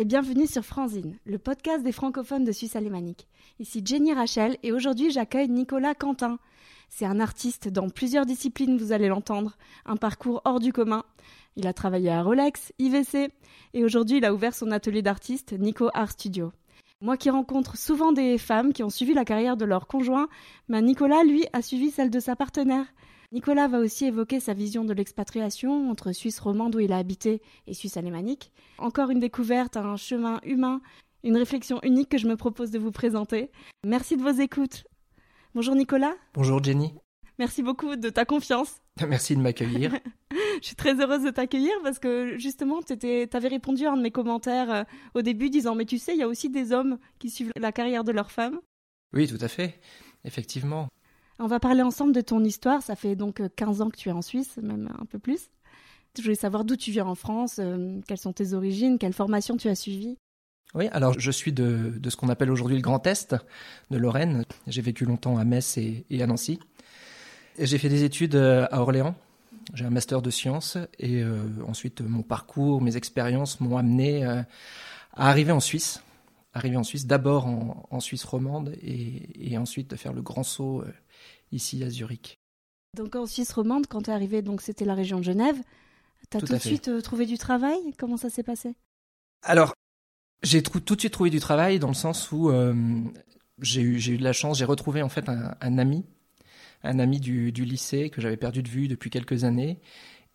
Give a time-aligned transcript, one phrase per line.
[0.00, 3.28] et bienvenue sur Franzine, le podcast des francophones de Suisse alémanique.
[3.58, 6.38] Ici Jenny Rachel et aujourd'hui j'accueille Nicolas Quentin.
[6.88, 11.04] C'est un artiste dans plusieurs disciplines, vous allez l'entendre, un parcours hors du commun.
[11.56, 13.30] Il a travaillé à Rolex, IVC
[13.74, 16.50] et aujourd'hui il a ouvert son atelier d'artiste Nico Art Studio.
[17.02, 20.28] Moi qui rencontre souvent des femmes qui ont suivi la carrière de leur conjoint,
[20.70, 22.86] ben Nicolas, lui, a suivi celle de sa partenaire.
[23.32, 27.40] Nicolas va aussi évoquer sa vision de l'expatriation entre Suisse romande où il a habité
[27.68, 28.50] et Suisse alémanique.
[28.78, 30.80] Encore une découverte, un chemin humain,
[31.22, 33.52] une réflexion unique que je me propose de vous présenter.
[33.86, 34.84] Merci de vos écoutes.
[35.54, 36.14] Bonjour Nicolas.
[36.34, 36.92] Bonjour Jenny.
[37.38, 38.80] Merci beaucoup de ta confiance.
[39.08, 39.96] Merci de m'accueillir.
[40.60, 42.94] je suis très heureuse de t'accueillir parce que justement, tu
[43.32, 44.82] avais répondu à un de mes commentaires euh,
[45.14, 47.70] au début disant Mais tu sais, il y a aussi des hommes qui suivent la
[47.70, 48.58] carrière de leur femme.
[49.12, 49.78] Oui, tout à fait.
[50.24, 50.88] Effectivement.
[51.42, 52.82] On va parler ensemble de ton histoire.
[52.82, 55.48] Ça fait donc 15 euh, ans que tu es en Suisse, même un peu plus.
[56.16, 59.56] Je voulais savoir d'où tu viens en France, euh, quelles sont tes origines, quelle formation
[59.56, 60.18] tu as suivie.
[60.74, 63.34] Oui, alors je suis de, ce qu'on appelle aujourd'hui le Grand Est,
[63.90, 64.44] de Lorraine.
[64.66, 66.60] J'ai vécu longtemps à Metz et, à Nancy.
[67.58, 69.14] J'ai fait des études euh, à Orléans.
[69.72, 71.22] J'ai un master de sciences et
[71.68, 74.46] ensuite mon parcours, mes expériences m'ont amené à
[75.14, 76.02] arriver en Suisse.
[76.54, 80.82] Arriver en Suisse, d'abord en, Suisse romande et, et, ensuite de faire le grand saut
[81.52, 82.38] ici à Zurich.
[82.96, 85.56] Donc en Suisse romande, quand tu es arrivé, donc c'était la région de Genève,
[86.30, 87.78] tu as tout, de suite euh, trouvé du travail?
[87.98, 88.74] Comment ça s'est passé?
[89.42, 89.74] Alors,
[90.42, 92.74] j'ai tout de suite trouvé du travail dans le sens où euh,
[93.60, 96.04] j'ai eu, eu de la chance, j'ai retrouvé en fait un, ami,
[96.82, 99.78] un ami du, lycée que j'avais perdu de vue depuis quelques années.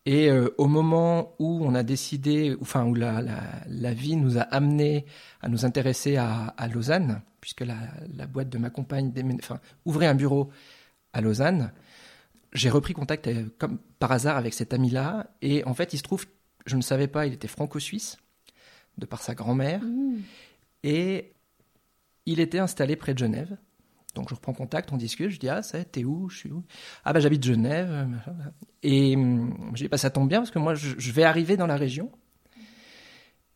[0.08, 3.24] Et euh, au moment où on a décidé, enfin où la,
[3.68, 5.06] la, vie nous a amené
[5.42, 7.78] à nous intéresser à, à Lausanne, puisque la,
[8.16, 10.52] la, boîte de ma compagne enfin, ouvrait un bureau
[11.16, 11.72] à Lausanne,
[12.54, 15.28] j'ai repris contact euh, comme par hasard avec cet ami-là.
[15.42, 16.26] Et en fait, il se trouve,
[16.66, 18.18] je ne savais pas, il était franco-suisse,
[18.98, 19.82] de par sa grand-mère.
[19.82, 20.18] Mmh.
[20.84, 21.34] Et
[22.26, 23.58] il était installé près de Genève.
[24.14, 26.30] Donc je reprends contact, on discute, je dis ah ça t'es où?
[26.30, 26.64] Je suis où?
[27.04, 28.08] Ah bah j'habite Genève.
[28.82, 31.68] Et hum, je dis bah ça tombe bien parce que moi je, vais arriver dans
[31.68, 32.10] la région.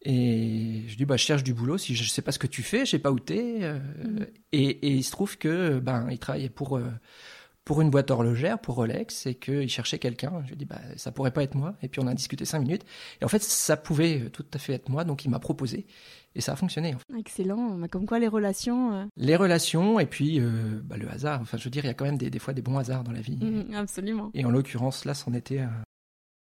[0.01, 2.61] Et je dis bah je cherche du boulot si je sais pas ce que tu
[2.61, 3.59] fais, je sais pas où t'es.
[3.61, 4.25] Euh, mmh.
[4.51, 6.91] et, il se trouve que ben il travaillait pour euh,
[7.69, 10.41] pour une boîte horlogère, pour Rolex, et qu'il cherchait quelqu'un.
[10.41, 11.75] Je lui ai dit, bah, ça pourrait pas être moi.
[11.84, 12.84] Et puis on a discuté cinq minutes.
[13.22, 15.85] Et en fait, ça pouvait tout à fait être moi, donc il m'a proposé.
[16.34, 16.96] Et ça a fonctionné.
[17.16, 17.78] Excellent.
[17.78, 18.94] Bah, comme quoi, les relations.
[18.94, 21.41] Euh, les relations, et puis euh, bah, le hasard.
[21.41, 23.12] Enfin, je veux dire, il y a quand même des, fois des bons hasards dans
[23.12, 23.38] la vie.
[23.38, 24.31] Mmh, absolument.
[24.34, 25.62] Et en l'occurrence, là, c'en était.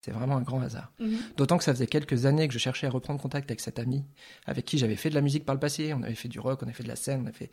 [0.01, 0.91] C'est vraiment un grand hasard.
[0.99, 1.15] Mmh.
[1.37, 4.05] D'autant que ça faisait quelques années que je cherchais à reprendre contact avec cet ami,
[4.45, 5.91] avec qui j'avais fait de la musique par le passé.
[5.95, 7.49] On avait fait du rock, on avait fait de la scène, on avait fait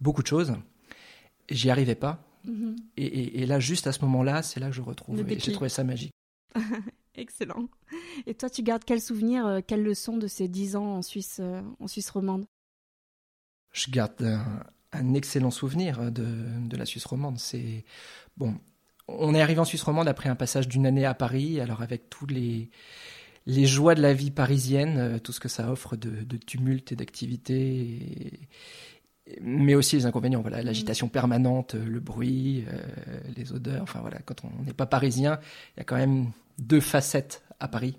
[0.00, 0.54] beaucoup de choses.
[1.50, 2.22] J'y arrivais pas.
[2.46, 2.76] Mhm.
[2.96, 5.18] Et, là, juste à ce moment-là, c'est là que je retrouve.
[5.28, 6.12] Et j'ai trouvé ça magique.
[7.14, 7.68] Excellent.
[8.26, 11.38] Et toi, tu gardes quel souvenir, euh, quelle leçon de ces dix ans en Suisse,
[11.40, 12.44] euh, en Suisse romande?
[13.72, 14.40] Je garde
[14.92, 16.26] un, excellent souvenir de,
[16.66, 17.38] de, la Suisse romande.
[17.38, 17.84] C'est
[18.36, 18.54] bon.
[19.08, 22.08] On est arrivé en Suisse romande après un passage d'une année à Paris, alors avec
[22.08, 22.70] tous les
[23.46, 26.92] les joies de la vie parisienne, euh, tout ce que ça offre de, de tumulte
[26.92, 28.40] et d'activité
[29.48, 33.84] mais aussi les inconvénients, voilà, l'agitation permanente, euh, le bruit, euh, les odeurs.
[33.84, 35.38] Enfin voilà, quand on n'est pas parisien,
[35.76, 37.96] il y a quand même deux facettes à Paris.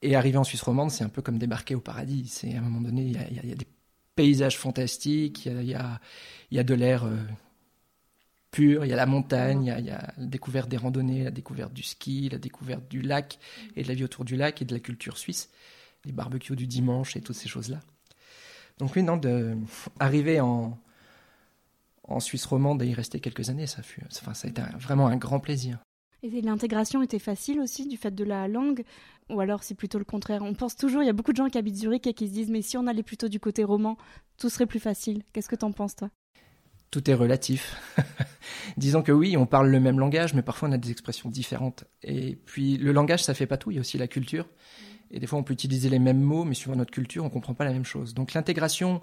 [0.00, 2.26] Et arriver en Suisse romande, c'est un peu comme débarquer au paradis.
[2.28, 3.66] C'est à un moment donné, il y a, des
[4.16, 6.00] paysages fantastiques, il y a,
[6.50, 7.18] y a, de l'air euh,
[8.50, 11.74] pur, il y a la montagne, il y a, la découverte des randonnées, la découverte
[11.74, 13.38] du ski, la découverte du lac
[13.76, 15.50] et de la vie autour du lac et de la culture suisse,
[16.06, 17.80] les barbecues du dimanche et toutes ces choses-là.
[18.78, 19.56] Donc oui, non, de
[20.00, 20.78] arriver en,
[22.04, 25.06] en Suisse romande et y rester quelques années, ça, fut, enfin, ça a été vraiment
[25.06, 25.78] un grand plaisir.
[26.22, 28.84] Et l'intégration était facile aussi du fait de la langue
[29.28, 30.42] Ou alors c'est plutôt le contraire?
[30.42, 32.32] On pense toujours, il y a beaucoup de gens qui habitent Zurich et qui se
[32.32, 33.98] disent mais si on allait plutôt du côté roman,
[34.38, 35.22] tout serait plus facile.
[35.32, 36.08] Qu'est-ce que t'en penses toi?
[36.90, 37.76] Tout est relatif.
[38.78, 41.84] Disons que oui, on parle le même langage, mais parfois on a des expressions différentes.
[42.02, 44.48] Et puis le langage, ça fait pas tout, il y a aussi la culture.
[45.14, 47.32] Et des fois, on peut utiliser les mêmes mots, mais suivant notre culture, on ne
[47.32, 48.14] comprend pas la même chose.
[48.14, 49.00] Donc l'intégration,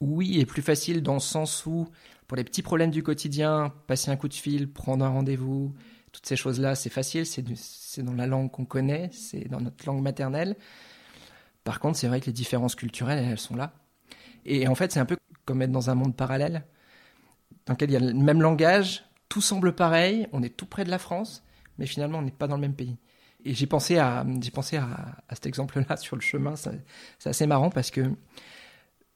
[0.00, 1.88] oui, est plus facile dans le sens où,
[2.26, 5.72] pour les petits problèmes du quotidien, passer un coup de fil, prendre un rendez-vous,
[6.10, 10.02] toutes ces choses-là, c'est facile, c'est dans la langue qu'on connaît, c'est dans notre langue
[10.02, 10.56] maternelle.
[11.62, 13.74] Par contre, c'est vrai que les différences culturelles, elles sont là.
[14.44, 16.64] Et en fait, c'est un peu comme être dans un monde parallèle,
[17.66, 20.82] dans lequel il y a le même langage, tout semble pareil, on est tout près
[20.82, 21.44] de la France,
[21.78, 22.98] mais finalement, on n'est pas dans le même pays
[23.44, 26.54] et j'ai pensé à, j'ai pensé à, cet exemple-là sur le chemin.
[26.56, 28.10] C'est assez marrant parce que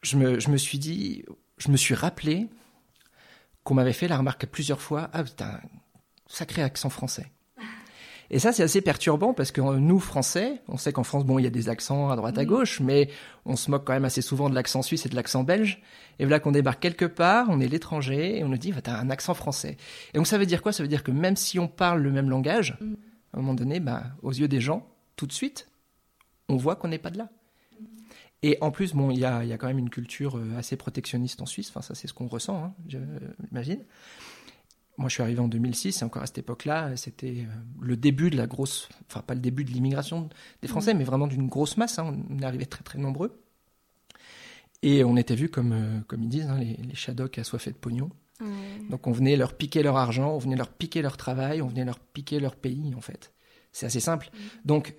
[0.03, 1.25] je me, je me suis dit,
[1.59, 2.49] je me suis rappelé
[3.65, 5.11] qu'on m'avait fait la remarque plusieurs fois.
[5.13, 5.61] Ah, t'as un
[6.29, 7.27] sacré accent français.
[8.29, 11.45] Et ça, c'est assez perturbant parce que nous, Français, on sait qu'en France, bon, il
[11.45, 13.09] y a des accents à droite, à gauche, mais
[13.45, 15.81] on se moque quand même assez souvent de l'accent suisse et de l'accent belge.
[16.19, 18.99] Et voilà qu'on débarque quelque part, on est l'étranger, et on nous dit, bah, t'as
[18.99, 19.77] un accent français.
[20.13, 20.73] Et donc ça veut dire quoi?
[20.73, 22.95] Ça veut dire que même si on parle le même langage, Mm.
[23.37, 25.69] À un moment donné, bah, aux yeux des gens, tout de suite,
[26.49, 27.31] on voit qu'on n'est pas de là.
[28.43, 30.57] Et en plus, bon, il y a, il y a quand même une culture euh,
[30.57, 31.69] assez protectionniste en Suisse.
[31.71, 33.85] Enfin, ça, c'est ce qu'on ressent, hein, j'imagine.
[34.99, 38.31] Moi, je suis arrivé en 2006, et encore à cette époque-là, c'était euh, le début
[38.31, 40.29] de la grosse, enfin pas le début de l'immigration
[40.63, 41.99] des Français, mais vraiment d'une grosse masse.
[41.99, 42.17] hein.
[42.31, 43.43] On est arrivé très très nombreux.
[44.83, 47.77] Et on était vus comme, euh, comme ils disent, hein, les, les shadoks assoiffés de
[47.77, 48.11] pognon.
[48.91, 51.85] Donc on venait leur piquer leur argent, on venait leur piquer leur travail, on venait
[51.85, 53.33] leur piquer leur pays, en fait.
[53.73, 54.31] C'est assez simple.
[54.65, 54.95] Donc,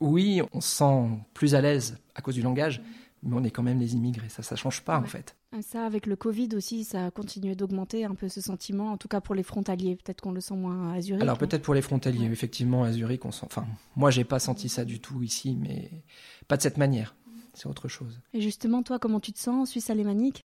[0.00, 2.82] oui, on se sent plus à l'aise à cause du langage,
[3.22, 4.28] mais on est quand même les immigrés.
[4.28, 5.36] Ça, ça change pas, en fait.
[5.56, 8.96] Et Ça, avec le Covid aussi, ça a continué d'augmenter un peu ce sentiment, en
[8.98, 9.96] tout cas pour les frontaliers.
[9.96, 11.22] Peut-être qu'on le sent moins à Zurich.
[11.22, 13.46] Alors peut-être pour les frontaliers, effectivement, à Zurich, on sent.
[13.46, 15.90] Enfin, moi, j'ai pas senti ça du tout ici, mais
[16.46, 17.16] pas de cette manière.
[17.54, 18.20] C'est autre chose.
[18.34, 20.42] Et justement, toi, comment tu te sens en Suisse alémanique?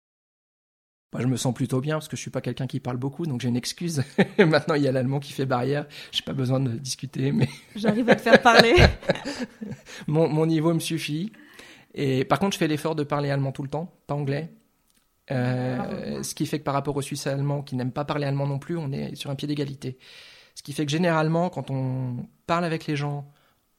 [1.13, 3.25] Moi, je me sens plutôt bien parce que je suis pas quelqu'un qui parle beaucoup,
[3.25, 4.03] donc j'ai une excuse.
[4.37, 5.85] Maintenant, il y a l'allemand qui fait barrière.
[6.11, 8.75] J'ai pas besoin de discuter, mais J'arrive à te faire parler.
[10.07, 11.31] mon, mon niveau me suffit.
[11.93, 14.51] Et par contre, je fais l'effort de parler allemand tout le temps, pas anglais.
[15.31, 18.47] Euh, ce qui fait que par rapport aux Suisses allemands qui n'aiment pas parler allemand
[18.47, 19.97] non plus, on est sur un pied d'égalité.
[20.55, 23.31] Ce qui fait que généralement, quand on parle avec les gens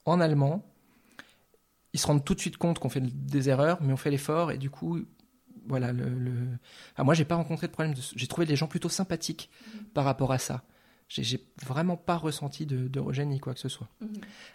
[0.05, 0.65] en allemand,
[1.93, 4.51] ils se rendent tout de suite compte qu'on fait des erreurs, mais on fait l'effort
[4.51, 5.01] et du coup,
[5.69, 5.93] voilà.
[5.93, 6.33] Le, le...
[6.97, 7.95] Ah, moi, j'ai pas rencontré de problème.
[7.95, 8.01] De...
[8.17, 9.51] J'ai trouvé des gens plutôt sympathiques
[9.95, 10.65] par rapport à ça.
[11.09, 13.89] J'ai- vraiment pas ressenti de, de rejet ni quoi que ce soit.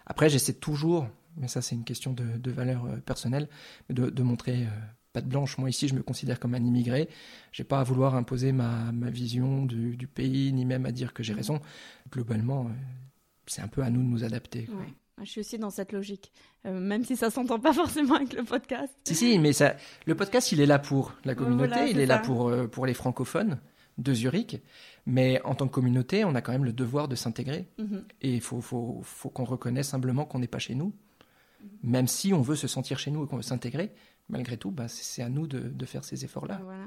[0.06, 3.48] Après, j'essaie toujours, mais ça c'est une question de, de valeur euh, personnelle,
[3.90, 4.70] de, de montrer euh,
[5.12, 5.58] patte blanche.
[5.58, 7.08] Moi ici, je me considère comme un immigré.
[7.50, 11.12] J'ai pas à vouloir imposer ma, ma vision du, du pays, ni même à dire
[11.12, 11.60] que j'ai raison.
[12.12, 12.70] Globalement, euh,
[13.46, 14.66] c'est un peu à nous de nous adapter.
[14.66, 14.76] quoi.
[14.76, 14.94] Ouais.
[15.22, 16.32] Je suis aussi dans cette logique,
[16.66, 18.92] Euh, même si ça s'entend pas forcément avec le podcast.
[19.04, 19.76] Si, si, mais ça,
[20.06, 22.86] le podcast, il est là pour la communauté, Voilà, il est là pour, euh, pour
[22.86, 23.60] les francophones
[23.98, 24.60] de Zurich.
[25.06, 27.68] Mais en tant que communauté, on a quand même le devoir de s'intégrer.
[27.78, 28.04] Mhm.
[28.22, 30.92] Et il faut, faut, faut qu'on reconnaisse humblement qu'on n'est pas chez nous.
[31.82, 33.92] Même si on veut se sentir chez nous et qu'on veut s'intégrer,
[34.28, 36.60] malgré tout, bah, c'est c'est à nous de, de faire ces efforts-là.
[36.62, 36.84] Voilà.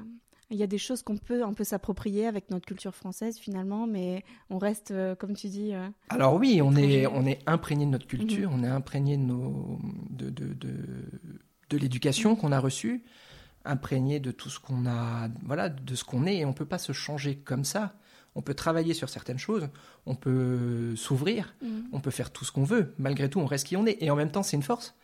[0.49, 3.85] Il y a des choses qu'on peut un peu s'approprier avec notre culture française finalement,
[3.85, 7.85] mais on reste, euh, comme tu dis, euh, Alors oui, on est, on est imprégné
[7.85, 9.77] de notre culture, on est imprégné de, nos,
[10.09, 10.71] de, de, de,
[11.69, 13.03] de l'éducation qu'on a reçue,
[13.65, 16.77] imprégné de tout ce qu'on a, voilà, de ce qu'on est, et on peut pas
[16.77, 17.95] se changer comme ça.
[18.35, 19.67] On peut travailler sur certaines choses,
[20.05, 21.55] on peut s'ouvrir,
[21.91, 22.93] on peut faire tout ce qu'on veut.
[22.99, 23.97] Malgré tout, on reste qui on est.
[23.99, 24.95] Et en même temps, c'est une force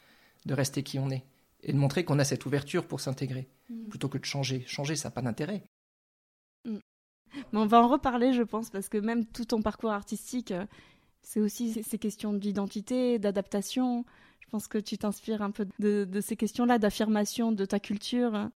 [0.46, 1.24] de rester qui on est
[1.64, 3.48] et de montrer qu'on a cette ouverture pour s'intégrer,
[3.90, 4.64] plutôt que de changer.
[4.68, 5.64] Changer, ça n'a pas d'intérêt.
[6.66, 10.66] Mais on va en reparler, je pense, parce que même tout ton parcours artistique, euh,
[11.24, 14.06] c'est aussi ces questions d'identité, d'adaptation.
[14.40, 18.50] Je pense que tu t'inspires un peu de, de ces questions-là, d'affirmation de ta culture.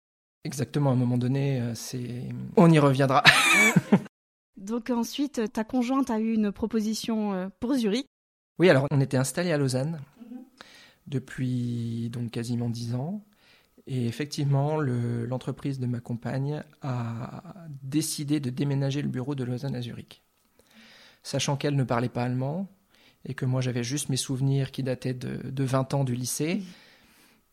[0.45, 2.25] Exactement, à un moment donné, euh, c'est.
[2.57, 3.23] On y reviendra.
[4.57, 8.07] Donc ensuite, ta conjointe a eu une proposition euh, pour Zurich.
[8.59, 10.01] Oui, alors on était installé à Lausanne
[11.07, 13.25] depuis donc quasiment dix ans.
[13.87, 17.43] Et effectivement, le- l'entreprise de ma compagne a
[17.83, 20.23] décidé de déménager le bureau de Lausanne à Zurich.
[21.23, 22.69] Sachant qu'elle ne parlait pas allemand
[23.27, 26.63] et que moi j'avais juste mes souvenirs qui dataient de, de 20 ans du lycée.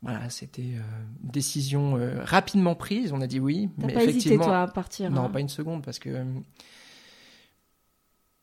[0.01, 0.81] Voilà, c'était euh,
[1.23, 3.13] une décision euh, rapidement prise.
[3.13, 5.39] On a dit oui, T'as mais pas hésité, effectivement, toi, à partir non, hein pas
[5.41, 6.23] une seconde, parce que euh,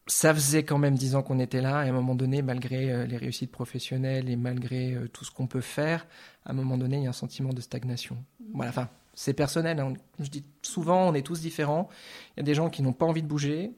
[0.09, 2.91] ça faisait quand même dix ans qu'on était là, et à un moment donné, malgré
[2.91, 6.07] euh, les réussites professionnelles et malgré euh, tout ce qu'on peut faire,
[6.45, 8.17] à un moment donné, il y a un sentiment de stagnation.
[8.55, 9.79] Voilà, enfin, c'est personnel.
[9.79, 9.93] hein.
[10.19, 11.89] Je dis souvent, on est tous différents.
[12.37, 13.75] Il y a des gens qui n'ont pas envie de bouger, et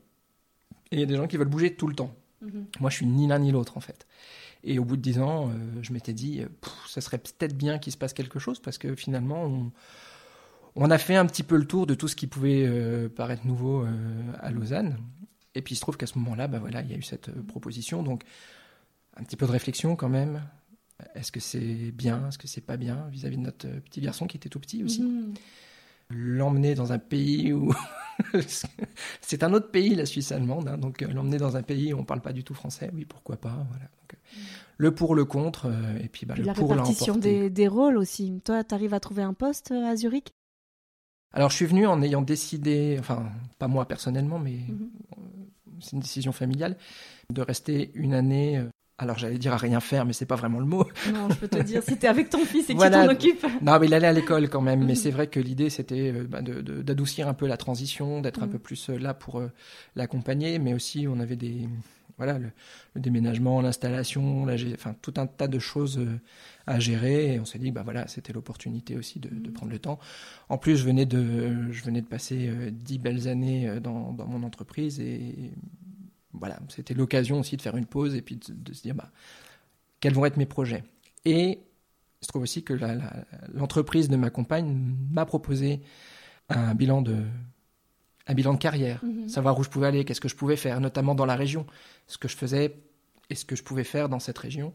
[0.93, 2.15] il y a des gens qui veulent bouger tout le temps.
[2.43, 2.67] Mhm.
[2.81, 4.07] Moi, je suis ni l'un ni l'autre, en fait.
[4.63, 7.79] Et au bout de dix ans, euh, je m'étais dit, Pff, ça serait peut-être bien
[7.79, 9.73] qu'il se passe quelque chose, parce que finalement, on,
[10.77, 13.47] on a fait un petit peu le tour de tout ce qui pouvait euh, paraître
[13.47, 13.89] nouveau euh,
[14.41, 14.99] à Lausanne.
[15.55, 17.29] Et puis il se trouve qu'à ce moment-là, bah voilà, il y a eu cette
[17.29, 18.03] euh, proposition.
[18.03, 18.23] Donc,
[19.17, 20.43] un petit peu de réflexion quand même.
[21.15, 22.29] Est-ce que c'est bien?
[22.29, 24.85] Est-ce que c'est pas bien vis-à-vis de notre euh, petit garçon qui était tout petit
[24.85, 25.03] aussi?
[25.03, 25.35] Mhm.
[26.11, 27.73] L'emmener dans un pays où.
[29.21, 30.69] c'est un autre pays, la Suisse allemande.
[30.69, 33.05] hein, donc, euh, l'emmener dans un pays où on parle pas du tout français, oui,
[33.05, 33.65] pourquoi pas.
[33.71, 33.85] Voilà.
[34.01, 34.39] Donc, euh,
[34.77, 37.97] Le pour, le contre, et puis bah, Puis le la pour répartition des, des rôles
[37.97, 38.41] aussi.
[38.45, 40.29] Toi, tu arrives à trouver un poste à Zurich?
[41.33, 44.91] Alors, je suis venu en ayant décidé, enfin, pas moi personnellement, mais Mhm.
[45.81, 46.77] C'est une décision familiale,
[47.33, 48.59] de rester une année.
[48.59, 48.65] euh,
[48.99, 50.85] Alors, j'allais dire à rien faire, mais c'est pas vraiment le mot.
[51.13, 53.01] Non, je peux te dire, si t'es avec ton fils et que Voilà.
[53.03, 53.47] tu t'en occupes.
[53.63, 54.81] non, mais il allait à l'école quand même.
[54.81, 54.95] Mais Mhm.
[54.97, 58.53] c'est vrai que l'idée, c'était euh, bah, d'adoucir un peu la transition, d'être un Mhm.
[58.53, 59.51] peu plus euh, là pour euh,
[59.97, 60.59] l'accompagner.
[60.59, 61.67] Mais aussi, on avait des,
[62.19, 62.51] voilà, le,
[62.97, 66.21] déménagement, l'installation, enfin, tout un tas de choses euh,
[66.71, 67.35] à gérer.
[67.35, 69.99] Et on s'est dit, bah voilà, c'était l'opportunité aussi de, prendre le temps.
[70.49, 74.27] En plus, je venais de, je venais de passer euh, dix belles années dans, dans,
[74.27, 75.53] mon entreprise et
[76.33, 79.11] voilà, c'était l'occasion aussi de faire une pause et puis de, se dire, bah,
[80.01, 80.85] quels vont être mes projets.
[81.25, 81.61] Et
[82.23, 82.75] je trouve aussi que
[83.53, 85.81] l'entreprise de ma compagne m'a proposé
[86.49, 87.17] un bilan de,
[88.27, 89.29] un bilan de carrière, mhm.
[89.29, 91.67] savoir où je pouvais aller, qu'est-ce que je pouvais faire, notamment dans la région,
[92.07, 92.77] ce que je faisais
[93.29, 94.73] et ce que je pouvais faire dans cette région.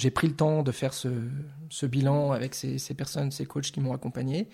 [0.00, 3.92] J'ai pris le temps de faire ce, bilan avec ces, personnes, ces coachs qui m'ont
[3.92, 4.48] accompagné.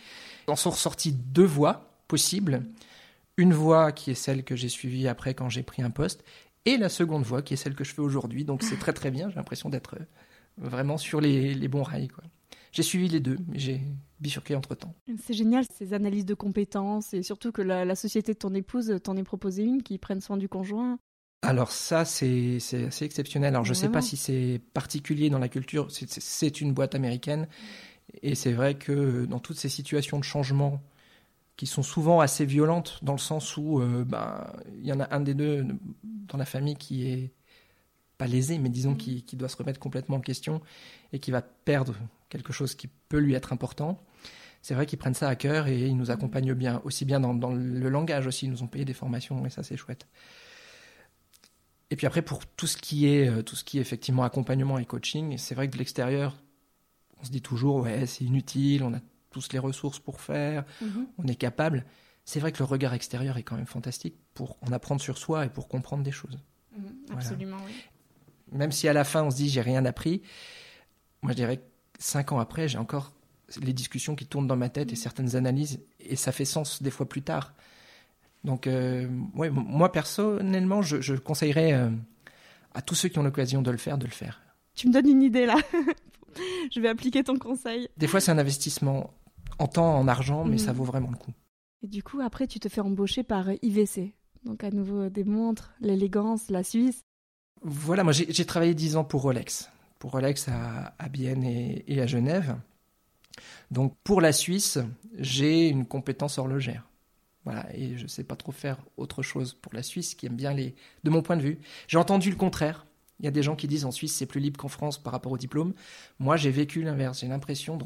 [0.49, 2.65] En sont ressorties deux voies possibles.
[3.37, 6.25] Une voie qui est celle que j'ai suivie après quand j'ai pris un poste,
[6.65, 8.45] et la seconde voie qui est celle que je fais aujourd'hui.
[8.45, 9.97] Donc c'est très très bien, j'ai l'impression d'être
[10.59, 12.09] vraiment sur les, bons rails.
[12.73, 13.83] J'ai suivi les deux, mais j'ai
[14.19, 14.97] bifurqué entre temps.
[15.23, 19.17] C'est génial ces analyses de compétences et surtout que la, société de ton épouse t'en
[19.17, 20.99] ait proposé une qui prenne soin du conjoint.
[21.43, 23.55] Alors ça, c'est assez exceptionnel.
[23.55, 27.47] Alors je ne sais pas si c'est particulier dans la culture, c'est une boîte américaine.
[28.23, 30.83] Et c'est vrai que dans toutes ces situations de changement
[31.57, 34.47] qui sont souvent assez violentes, dans le sens où euh, ben,
[34.79, 35.67] il y en a un des deux
[36.03, 37.33] dans la famille qui est
[38.19, 38.97] pas lésé, mais disons mm.
[38.97, 40.61] qui, doit se remettre complètement en question
[41.13, 41.95] et qui va perdre
[42.29, 44.03] quelque chose qui peut lui être important.
[44.63, 47.53] C'est vrai qu'ils prennent ça à cœur et ils nous accompagnent bien, aussi bien dans,
[47.53, 50.07] le langage aussi, ils nous ont payé des formations et ça c'est chouette.
[51.91, 54.79] Et puis après pour tout ce qui est euh, tout ce qui est effectivement accompagnement
[54.79, 56.37] et coaching, c'est vrai que de l'extérieur,
[57.21, 59.01] on se dit toujours ouais c'est inutile, on a
[59.31, 61.07] tous les ressources pour faire, mm-hmm.
[61.19, 61.85] on est capable.
[62.25, 65.47] C'est vrai que le regard extérieur est quand même fantastique pour en apprendre sur soi
[65.47, 66.39] et pour comprendre des choses.
[66.77, 67.13] Mm-hmm.
[67.15, 67.73] absolument, oui
[68.53, 70.23] même si à la fin on se dit j'ai rien appris,
[71.23, 71.63] moi je dirais que
[71.99, 73.13] cinq ans après, j'ai encore
[73.61, 76.91] les discussions qui tournent dans ma tête et certaines analyses, et ça fait sens des
[76.91, 77.55] fois plus tard.
[78.47, 81.91] Donc, euh, ouais, moi personnellement, je, conseillerais euh,
[82.75, 84.41] à tous ceux qui ont l'occasion de le faire, de le faire.
[84.77, 85.57] Tu me donnes une idée là.
[86.73, 87.89] je vais appliquer ton conseil.
[87.97, 89.13] Des fois, c'est un investissement
[89.59, 90.77] en temps, en argent, mais ça mm.
[90.77, 91.33] vaut vraiment le coup.
[91.83, 94.15] Et du coup, après, tu te fais embaucher par IVC.
[94.45, 97.03] Donc, à nouveau, des montres, l'élégance, la Suisse.
[97.63, 102.07] Voilà, moi j'ai travaillé dix ans pour Rolex, pour Rolex à, à Bienne et, à
[102.07, 102.57] Genève.
[103.71, 104.79] Donc pour la Suisse,
[105.19, 106.87] j'ai une compétence horlogère.
[107.47, 110.35] Voilà, et je ne sais pas trop faire autre chose pour la Suisse, qui aime
[110.35, 110.75] bien les.
[111.05, 112.87] De mon point de vue, j'ai entendu le contraire.
[113.21, 115.13] Il y a des gens qui disent en Suisse c'est plus libre qu'en France par
[115.13, 115.73] rapport au diplôme.
[116.19, 117.21] Moi j'ai vécu l'inverse.
[117.21, 117.79] J'ai l'impression,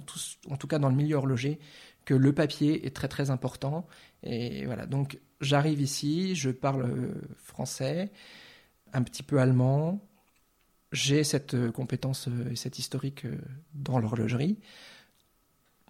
[0.48, 1.60] en tout cas dans le milieu horloger,
[2.04, 3.86] que le papier est très très important.
[4.22, 8.10] Et voilà, donc j'arrive ici, je parle français,
[8.94, 10.00] un petit peu allemand.
[10.92, 13.38] J'ai cette euh, compétence euh, et cette historique euh,
[13.74, 14.58] dans l'horlogerie.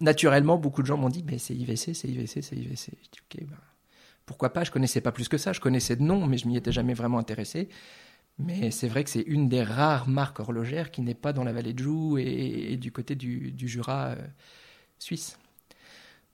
[0.01, 2.91] Naturellement, beaucoup de gens m'ont dit mais c'est IVC, c'est IVC, c'est IVC.
[2.91, 3.57] Ok, ben,
[4.25, 4.63] pourquoi pas?
[4.63, 5.53] Je connaissais pas plus que ça.
[5.53, 7.69] Je connaissais de nom, mais je m'y étais jamais vraiment intéressé.
[8.39, 11.53] Mais c'est vrai que c'est une des rares marques horlogères qui n'est pas dans la
[11.53, 14.15] vallée de Joux et, du côté du, Jura
[14.99, 15.37] suisse.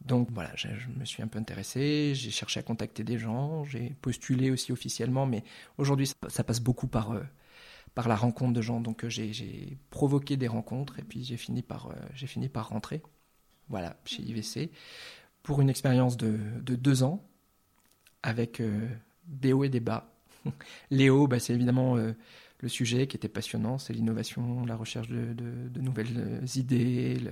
[0.01, 3.95] Donc voilà, je, me suis un peu intéressé, j'ai cherché à contacter des gens, j'ai
[4.01, 5.43] postulé aussi officiellement, mais
[5.77, 7.23] aujourd'hui ça, passe beaucoup par, euh,
[7.95, 8.79] par la rencontre de gens.
[8.79, 13.01] Donc euh, j'ai provoqué des rencontres et puis j'ai fini, euh, fini par rentrer
[13.69, 14.71] voilà, chez IVC
[15.43, 17.23] pour une expérience de, de, deux ans
[18.23, 18.61] avec
[19.25, 20.11] des hauts et des bas.
[20.91, 25.79] Les hauts, bah, c'est évidemment le sujet qui était passionnant, c'est l'innovation, la recherche de,
[25.79, 27.31] nouvelles idées, le,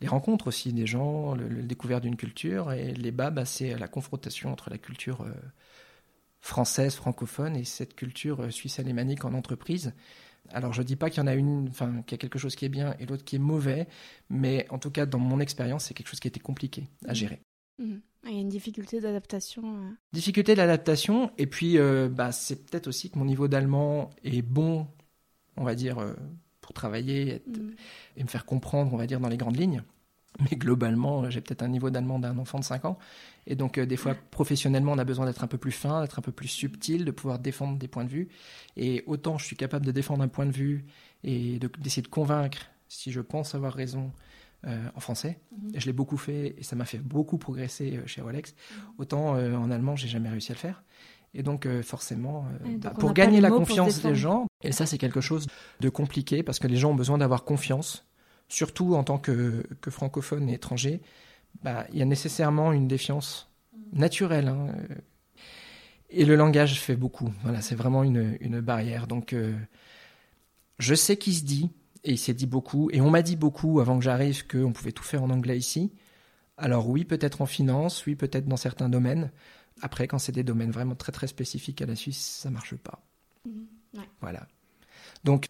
[0.00, 3.88] les rencontres aussi des gens, le, découvert d'une culture, et les bas, bah, c'est la
[3.88, 5.32] confrontation entre la culture euh,
[6.40, 9.94] française, francophone, et cette culture euh, suisse alémanique en entreprise.
[10.50, 12.38] Alors je ne dis pas qu'il y en a une, enfin qu'il y a quelque
[12.38, 13.86] chose qui est bien et l'autre qui est mauvais,
[14.30, 17.14] mais en tout cas dans mon expérience, c'est quelque chose qui était compliqué à mmh.
[17.14, 17.40] gérer.
[17.78, 17.94] Mmh.
[18.26, 19.62] Il y a une difficulté d'adaptation.
[19.64, 19.90] Euh.
[20.12, 21.76] Difficulté d'adaptation, et puis
[22.10, 24.86] bah, c'est peut-être aussi que mon niveau d'allemand est bon,
[25.56, 25.98] on va dire,
[26.64, 27.70] pour travailler mm.
[28.16, 29.82] et me faire comprendre, on va dire, dans les grandes lignes.
[30.40, 32.98] Mais globalement, j'ai peut-être un niveau d'allemand d'un enfant de 5 ans.
[33.46, 36.18] Et donc, euh, des fois, professionnellement, on a besoin d'être un peu plus fin, d'être
[36.18, 38.28] un peu plus subtil, de pouvoir défendre des points de vue.
[38.76, 40.84] Et autant je suis capable de défendre un point de vue
[41.22, 42.58] et d'essayer de, convaincre,
[42.88, 44.12] si je pense avoir raison,
[44.66, 45.40] euh, en français.
[45.74, 48.52] Et je l'ai beaucoup fait et ça m'a fait beaucoup progresser euh, chez Rolex.
[48.52, 48.74] Mm-hmm.
[48.98, 50.82] Autant en allemand, j'ai jamais réussi à le faire.
[51.36, 52.46] Et donc, forcément,
[52.78, 55.48] bah, pour gagner la confiance des gens, et ça, c'est quelque chose
[55.80, 58.06] de compliqué parce que les gens ont besoin d'avoir confiance,
[58.48, 61.02] surtout en tant que, que francophone et étranger.
[61.62, 63.50] Bah, il y a nécessairement une défiance
[63.92, 64.48] naturelle.
[64.48, 64.68] Hein.
[66.10, 67.32] Et le langage fait beaucoup.
[67.42, 69.06] Voilà, c'est vraiment une, une, barrière.
[69.06, 69.56] Donc, euh,
[70.78, 71.70] je sais qui se dit,
[72.04, 74.92] et il s'est dit beaucoup, et on m'a dit beaucoup avant que j'arrive qu'on pouvait
[74.92, 75.92] tout faire en anglais ici.
[76.56, 79.30] Alors oui, peut-être en finance, oui, peut-être dans certains domaines.
[79.82, 83.02] Après, quand c'est des domaines vraiment très très spécifiques à la Suisse, ça marche pas.
[83.44, 84.46] Mmh, Voilà.
[85.24, 85.48] Donc,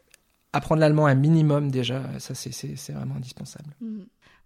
[0.53, 3.75] apprendre l'allemand un minimum déjà, ça c'est vraiment indispensable.
[3.81, 4.01] Mmh.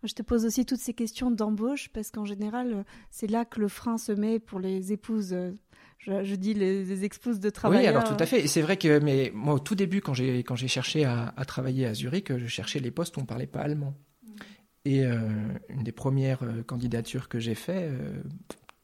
[0.05, 3.69] Je te pose aussi toutes ces questions d'embauche parce qu'en général, c'est là que le
[3.69, 5.37] frein se met pour les épouses.
[5.99, 7.81] Je, dis les, expouses de travail.
[7.81, 8.45] Oui, alors tout à fait.
[8.45, 11.33] Et c'est vrai que mais moi, au tout début, quand j'ai quand j'ai cherché à,
[11.47, 13.95] travailler à Zurich, je cherchais les postes où on parlait pas allemand.
[14.85, 15.19] Et euh,
[15.69, 18.23] une des premières euh, candidatures que j'ai fait, euh,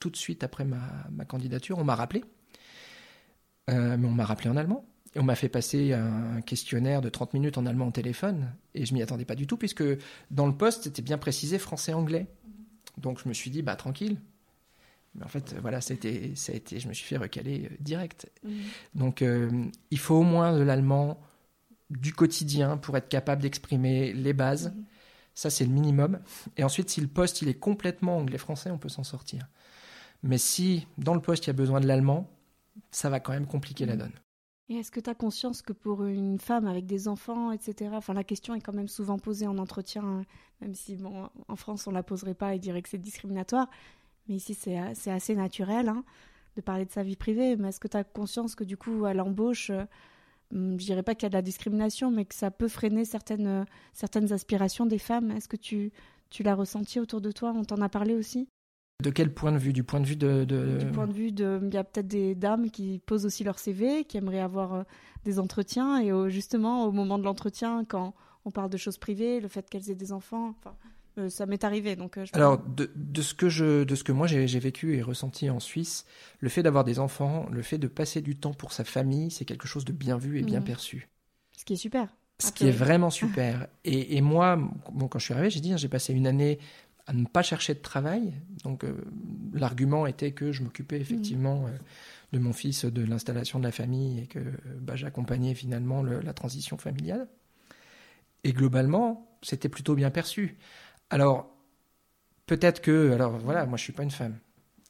[0.01, 0.81] tout de suite après ma,
[1.11, 2.25] ma candidature, on m'a rappelé.
[3.69, 4.85] mais on m'a rappelé en allemand.
[5.15, 8.53] Et on m'a fait passer un questionnaire de 30 minutes en allemand au téléphone.
[8.75, 9.85] Et je m'y attendais pas du tout, puisque
[10.31, 12.27] dans le poste, c'était bien précisé français-anglais.
[12.99, 14.19] Donc je me suis dit, bah tranquille.
[15.15, 18.31] Mais en fait, voilà, c'était, ça a été, je me suis fait recaler euh, direct.
[18.43, 18.51] Mmh.
[18.95, 19.49] Donc euh,
[19.91, 21.21] il faut au moins de l'allemand
[21.91, 24.69] du quotidien pour être capable d'exprimer les bases.
[24.75, 24.85] Mmh.
[25.35, 26.21] Ça, c'est le minimum.
[26.57, 29.49] Et ensuite, si le poste il est complètement anglais-français, on peut s'en sortir.
[30.23, 32.29] Mais si dans le poste il y a besoin de l'allemand,
[32.91, 33.99] ça va quand même compliquer la mmh.
[33.99, 34.13] donne.
[34.71, 38.15] Et est-ce que tu as conscience que pour une femme avec des enfants, etc., enfin
[38.15, 40.25] la question est quand même souvent posée en entretien, hein,
[40.63, 43.69] même si bon, en France on la poserait pas et dirait que c'est discriminatoire,
[44.29, 44.79] mais ici c'est
[45.11, 46.03] assez naturel hein,
[46.57, 47.57] de parler de sa vie privée.
[47.57, 49.85] Mais est-ce que tu as conscience que du coup à l'embauche, euh,
[50.53, 53.05] hmm, je dirais pas qu'il y a de la discrimination, mais que ça peut freiner
[53.05, 55.31] certaines, certaines aspirations des femmes?
[55.33, 55.93] Est-ce que tu,
[56.31, 57.53] tu l'as ressenti autour de toi?
[57.55, 58.49] On t'en a parlé aussi?
[59.03, 59.73] De quel point de vue?
[59.73, 61.61] Du point de vue de, Du point de vue de...
[61.63, 64.83] Il y a peut-être des dames qui posent aussi leur CV, qui aimeraient avoir euh,
[65.25, 69.49] des entretiens, et justement, au moment de l'entretien, quand on parle de choses privées, le
[69.49, 70.77] fait qu'elles aient des enfants, enfin,
[71.19, 71.97] euh, ça m'est arrivé.
[71.97, 75.49] Donc, euh, Alors, de, ce que je, de ce que moi j'ai vécu et ressenti
[75.51, 76.07] en Suisse,
[76.41, 79.45] le fait d'avoir des enfants, le fait de passer du temps pour sa famille, c'est
[79.45, 80.67] quelque chose de bien vu et bien mhm.
[80.67, 81.09] perçu.
[81.53, 82.09] Ce qui est super.
[82.41, 83.69] Ce qui est vraiment super.
[83.85, 84.57] et, et, moi,
[84.93, 86.59] bon, quand je suis arrivé, j'ai dit, hein, j'ai passé une année
[87.07, 88.33] à ne pas chercher de travail.
[88.63, 88.95] Donc euh,
[89.53, 91.67] l'argument était que je m'occupais effectivement mmh.
[91.67, 91.79] euh,
[92.33, 94.41] de mon fils, de l'installation de la famille et que
[94.81, 97.29] bah, j'accompagnais finalement la transition familiale.
[98.43, 100.57] Et globalement, c'était plutôt bien perçu.
[101.11, 101.49] Alors
[102.47, 104.39] peut-être que, alors voilà, moi je suis pas une femme.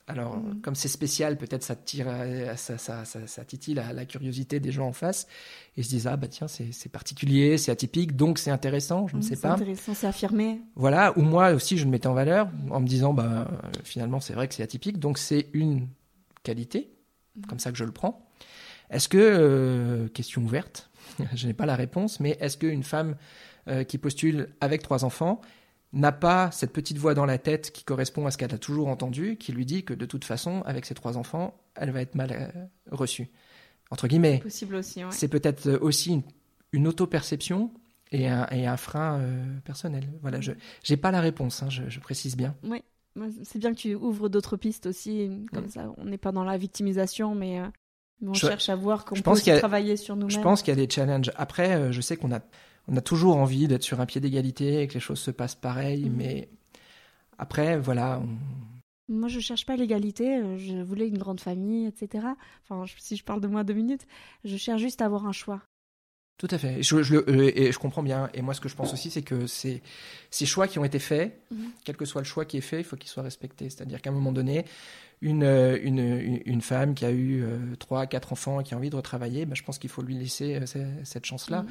[0.07, 0.61] Alors, mm.
[0.61, 4.71] comme c'est spécial, peut-être ça tire, euh, ça, ça, ça, titille la, la, curiosité des
[4.71, 5.27] gens en face
[5.77, 9.21] et se disent ah bah tiens c'est particulier, c'est atypique, donc c'est intéressant, je ne
[9.21, 9.57] mm, sais pas.
[9.57, 10.61] C'est intéressant, c'est affirmé.
[10.77, 13.49] Voilà, ou moi aussi je le mettais en valeur en me disant bah
[13.83, 15.89] finalement c'est vrai que c'est atypique, donc c'est une
[16.43, 16.91] qualité,
[17.37, 17.47] mm.
[17.47, 18.29] comme ça que je le prends.
[18.91, 20.91] Est-ce que euh, question ouverte,
[21.35, 23.17] je n'ai pas la réponse, mais est-ce qu'une femme
[23.69, 25.41] euh, qui postule avec trois enfants
[25.95, 28.89] n'a pas cette petite voix dans la tête qui correspond à ce qu'elle a toujours
[28.89, 32.15] entendu, qui lui dit que de toute façon, avec ses trois enfants, elle va être
[32.15, 33.29] mal euh, reçue.
[33.91, 34.41] Entre guillemets.
[34.41, 36.23] Possible aussi, C'est peut-être euh, aussi
[36.73, 37.71] une, auto-perception
[38.11, 40.09] et un, et un frein euh, personnel.
[40.21, 40.53] Voilà, je
[40.89, 42.57] n'ai pas la réponse, hein, je, précise bien.
[42.65, 42.83] Oui,
[43.45, 45.71] c'est bien que tu ouvres d'autres pistes aussi, comme mm.
[45.71, 47.61] ça, on n'est pas dans la victimisation, mais,
[48.27, 50.31] on cherche à voir qu'on peut travailler sur nous-mêmes.
[50.31, 51.31] Je pense qu'il y a des challenges.
[51.37, 52.41] Après, je sais qu'on a
[52.89, 55.55] on a toujours envie d'être sur un pied d'égalité et que les choses se passent
[55.55, 56.17] pareil, mhm.
[56.17, 56.49] mais
[57.39, 58.23] après, voilà.
[59.09, 60.37] Moi, je cherche pas l'égalité.
[60.37, 62.27] Euh, je voulais une grande famille, etc.
[62.63, 64.07] Enfin, si je parle de moi deux minutes,
[64.45, 65.63] je cherche juste à avoir un choix.
[66.39, 66.83] Tout à fait.
[66.83, 68.29] Je, je, euh, et je comprends bien.
[68.35, 69.83] Et moi, ce que je pense aussi, c'est que ces,
[70.31, 71.71] ces choix qui ont été faits, mhm.
[71.85, 73.71] quel que soit le choix qui est fait, il faut qu'il soit respecté.
[73.71, 74.65] C'est-à-dire qu'à un moment donné,
[75.21, 77.45] une, euh, une, une, femme qui a eu
[77.79, 80.15] trois, quatre enfants et qui a envie de retravailler, ben, je pense qu'il faut lui
[80.15, 80.61] laisser
[81.05, 81.63] cette chance-là.
[81.63, 81.69] Mhm.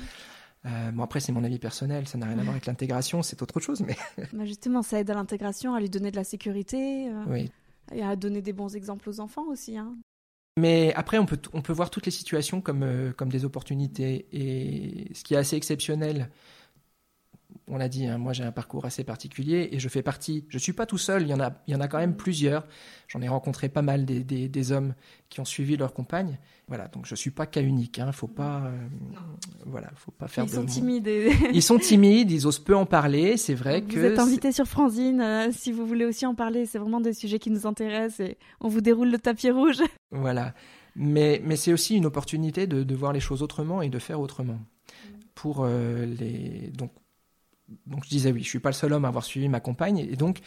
[0.65, 3.41] Euh, bon, après, c'est mon avis personnel, ça n'a rien à voir avec l'intégration, c'est
[3.41, 3.81] autre chose.
[3.81, 3.95] Mais...
[4.33, 7.45] Bah, justement, ça aide à l'intégration, à lui donner de la sécurité, euh,
[7.91, 9.77] et à donner des bons exemples aux enfants aussi.
[9.77, 9.95] Hein.
[10.57, 14.27] Mais après, on peut, on peut voir toutes les situations comme, euh, comme des opportunités.
[14.31, 16.29] Et ce qui est assez exceptionnel,
[17.67, 20.57] on l'a dit, hein, moi j'ai un parcours assez particulier et je fais partie, je
[20.57, 22.15] ne suis pas tout seul, il y en a, il y en a quand même
[22.15, 22.65] plusieurs.
[23.07, 24.95] J'en ai rencontré pas mal des, des, hommes
[25.29, 26.39] qui ont suivi leur compagne.
[26.67, 28.87] Voilà, donc je ne suis pas cas unique, hein, faut pas, euh,
[29.65, 31.09] voilà, faut pas faire ils Sont timides
[31.53, 33.99] Ils sont timides, ils osent peu en parler, c'est vrai vous que.
[33.99, 37.13] Vous êtes invité sur Franzine, euh, si vous voulez aussi en parler, c'est vraiment des
[37.13, 39.81] sujets qui nous intéressent et on vous déroule le tapis rouge.
[40.11, 40.53] Voilà,
[40.95, 44.19] mais, mais c'est aussi une opportunité de, de, voir les choses autrement et de faire
[44.19, 44.59] autrement.
[45.35, 46.91] Pour euh, les donc
[47.85, 49.99] donc je disais oui, je suis pas le seul homme à avoir suivi ma compagne,
[49.99, 50.41] et donc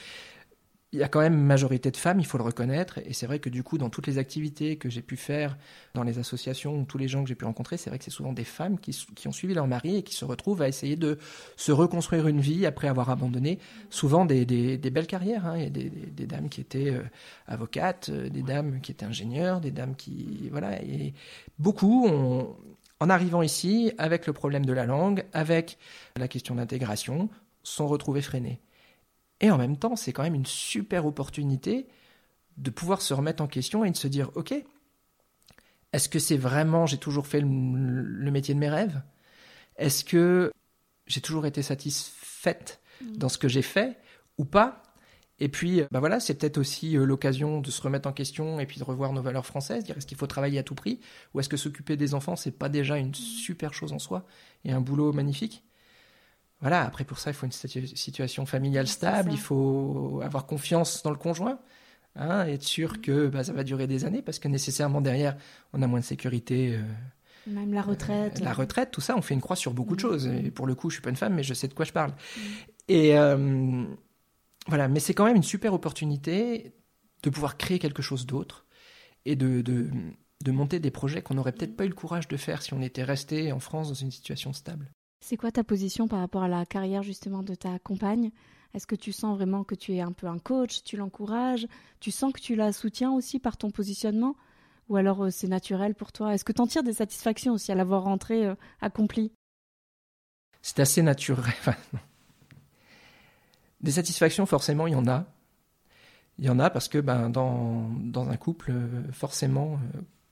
[0.92, 3.26] il y a quand même une majorité de femmes, il faut le reconnaître, et c'est
[3.26, 5.58] vrai que du coup, dans toutes les activités que j'ai pu faire,
[5.94, 8.32] dans les associations, tous les gens que j'ai pu rencontrer, c'est vrai que c'est souvent
[8.32, 11.18] des femmes qui, ont suivi leur mari et qui se retrouvent à essayer de
[11.56, 13.58] se reconstruire une vie après avoir abandonné
[13.90, 14.46] souvent des,
[14.78, 15.46] belles carrières.
[15.46, 15.58] Hein.
[15.58, 17.02] Il y a des, dames qui étaient euh,
[17.46, 20.48] avocates, euh, des dames qui étaient ingénieures, des dames qui...
[20.50, 21.14] Voilà, et
[21.58, 22.56] beaucoup ont
[23.00, 25.78] en arrivant ici, avec le problème de la langue, avec
[26.16, 27.28] la question d'intégration,
[27.62, 28.60] sont retrouvés freinés.
[29.40, 31.86] Et en même temps, c'est quand même une super opportunité
[32.56, 34.54] de pouvoir se remettre en question et de se dire, OK,
[35.92, 39.02] Est-ce que c'est vraiment, j'ai toujours fait le, métier de mes rêves?
[39.76, 40.52] Est-ce que
[41.06, 43.98] j'ai toujours été satisfaite dans ce que j'ai fait
[44.36, 44.82] ou pas?
[45.38, 48.66] Et puis, bah voilà, c'est peut-être aussi euh, l'occasion de se remettre en question et
[48.66, 49.84] puis de revoir nos valeurs françaises.
[49.84, 51.00] Dire est-ce qu'il faut travailler à tout prix
[51.34, 54.24] ou est-ce que s'occuper des enfants c'est pas déjà une super chose en soi
[54.64, 55.62] et un boulot magnifique?
[56.60, 56.82] Voilà.
[56.82, 59.30] Après pour ça, il faut une situation familiale stable.
[59.30, 61.58] Il faut avoir confiance dans le conjoint.
[62.18, 63.00] Hein, être sûr mm.
[63.02, 65.36] que bah, ça va durer des années parce que nécessairement derrière,
[65.74, 66.74] on a moins de sécurité.
[66.74, 66.82] Euh,
[67.46, 68.40] même la retraite.
[68.40, 70.08] Euh, la retraite, tout ça, on fait une croix sur beaucoup de mm.
[70.08, 70.26] choses.
[70.26, 71.92] Et pour le coup, je suis pas une femme, mais je sais de quoi je
[71.92, 72.10] parle.
[72.10, 72.40] Mm.
[72.88, 73.84] Et euh,
[74.68, 76.72] voilà, mais c'est quand même une super opportunité
[77.22, 78.66] de pouvoir créer quelque chose d'autre
[79.24, 79.90] et de, de,
[80.44, 82.82] de, monter des projets qu'on n'aurait peut-être pas eu le courage de faire si on
[82.82, 84.90] était resté en France dans une situation stable.
[85.24, 88.30] C'est quoi ta position par rapport à la carrière justement de ta compagne?
[88.74, 91.66] Est-ce que tu sens vraiment que tu es un peu un coach, tu l'encourages,
[92.00, 94.36] tu sens que tu la soutiens aussi par ton positionnement?
[94.88, 96.34] Ou alors euh, c'est naturel pour toi?
[96.34, 99.32] Est-ce que tu en tires des satisfactions aussi à l'avoir rentré euh, accompli
[100.62, 101.54] C'est assez naturel.
[103.86, 105.24] des satisfactions, forcément, il y en a.
[106.38, 109.78] Il y en a parce que ben, dans, dans un couple, euh, forcément,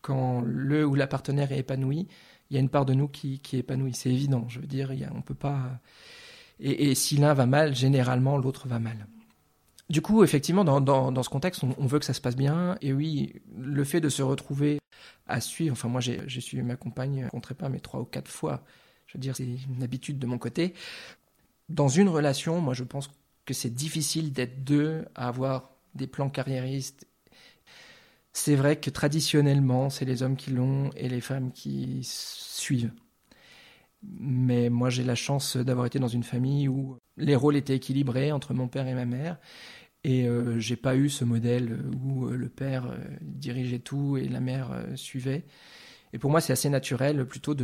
[0.02, 2.08] quand le ou la partenaire est épanoui,
[2.50, 3.94] il y a une part de nous qui, qui est épanouie.
[3.94, 4.46] C'est évident.
[4.48, 5.80] Je veux dire, il y on peut pas.
[6.60, 9.06] Et, et si l'un va mal, généralement, l'autre va mal.
[9.90, 12.76] Du coup, effectivement, dans, dans, ce contexte, on, veut que ça se passe bien.
[12.80, 14.78] Et oui, le fait de se retrouver
[15.26, 18.04] à suivre, enfin moi j'ai suivi ma compagne, je ne compterai pas, mais trois ou
[18.04, 18.62] quatre fois,
[19.06, 20.74] je veux dire, c'est une habitude de mon côté.
[21.68, 23.10] Dans une relation, moi je pense
[23.44, 27.06] que c'est difficile d'être deux à avoir des plans carriéristes.
[28.32, 32.92] C'est vrai que traditionnellement, c'est les hommes qui l'ont et les femmes qui suivent.
[34.02, 38.32] Mais moi, j'ai la chance d'avoir été dans une famille où les rôles étaient équilibrés
[38.32, 39.38] entre mon père et ma mère.
[40.04, 44.28] Et euh, j'ai pas eu ce modèle où euh, le père euh, dirigeait tout et
[44.28, 45.44] la mère suivait.
[46.12, 47.54] Et pour moi, c'est assez naturel plutôt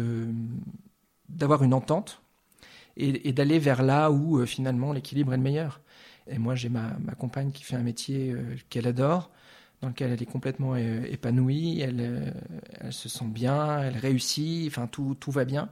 [1.29, 2.23] d'avoir une entente
[2.97, 5.81] et, d'aller vers là où finalement l'équilibre est le meilleur.
[6.27, 8.35] Et moi, j'ai ma, compagne qui fait un métier
[8.69, 9.31] qu'elle adore,
[9.81, 12.35] dans lequel elle est complètement épanouie, elle,
[12.91, 15.71] se sent bien, elle réussit, enfin tout, tout va bien.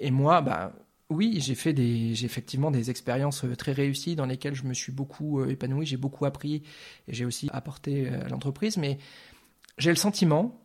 [0.00, 0.72] Et moi, bah,
[1.08, 4.92] oui, j'ai fait des, effectivement des expériences euh, très réussies dans lesquelles je me suis
[4.92, 6.62] beaucoup euh, épanoui, j'ai beaucoup appris
[7.06, 8.76] et j'ai aussi apporté euh, à l'entreprise.
[8.76, 8.98] Mais
[9.78, 10.60] j'ai le sentiment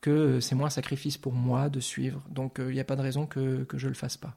[0.00, 2.22] que c'est moins un sacrifice pour moi de suivre.
[2.28, 4.36] Donc il n'y a pas de raison que, que je le fasse pas.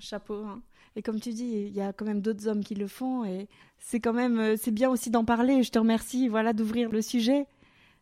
[0.00, 0.44] Chapeau.
[0.44, 0.60] Hein.
[0.96, 3.48] Et comme tu dis, il y a quand même d'autres hommes qui le font et
[3.78, 5.62] c'est quand même, c'est bien aussi d'en parler.
[5.62, 7.46] Je te remercie, voilà, d'ouvrir le sujet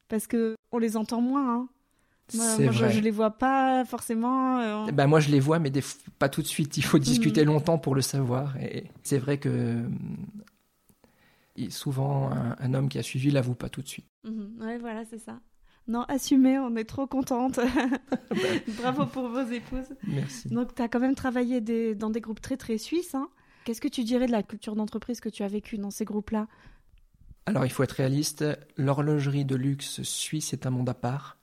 [0.09, 1.55] parce que on les entend moins.
[1.55, 1.69] Hein.
[2.35, 4.59] Moi, je, ne les vois pas forcément.
[4.59, 5.71] Euh, ben moi, je les vois, mais
[6.19, 6.77] pas tout de suite.
[6.77, 7.53] Il faut discuter mhm.
[7.53, 8.57] longtemps pour le savoir.
[8.57, 9.89] Et c'est vrai que euh,
[11.71, 14.07] souvent, un, homme qui a suivi l'avoue pas tout de suite.
[14.25, 14.57] Mhm.
[14.61, 15.39] Ouais, voilà, c'est ça.
[15.89, 17.61] Non, assumez, on est trop contente.
[18.79, 19.95] Bravo pour vos épouses.
[20.07, 20.49] Merci.
[20.49, 23.15] Donc, tu as quand même travaillé des, dans des groupes très, très suisses.
[23.15, 23.29] Hein.
[23.65, 26.49] Qu'est-ce que tu dirais de la culture d'entreprise que tu as vécue dans ces groupes-là?
[27.47, 28.45] Alors, il faut être réaliste.
[28.77, 31.37] L'horlogerie de luxe suisse est un monde à part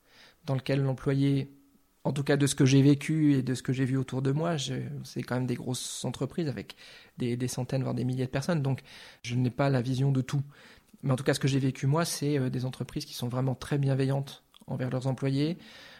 [0.45, 1.55] dans lequel l'employé,
[2.03, 4.21] en tout cas de ce que j'ai vécu et de ce que j'ai vu autour
[4.21, 4.57] de moi,
[5.03, 6.75] c'est quand même des grosses entreprises avec
[7.17, 8.61] des, centaines, voire des milliers de personnes.
[8.61, 8.81] Donc
[9.21, 10.41] je n'ai pas la vision de tout.
[11.03, 13.27] Mais en tout cas, ce que j'ai vécu moi, c'est euh, des entreprises qui sont
[13.27, 15.57] vraiment très bienveillantes envers leurs employés,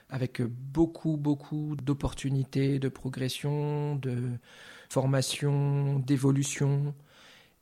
[0.09, 4.31] avec euh, beaucoup, beaucoup d'opportunités de progression, de
[4.89, 6.95] formation, d'évolution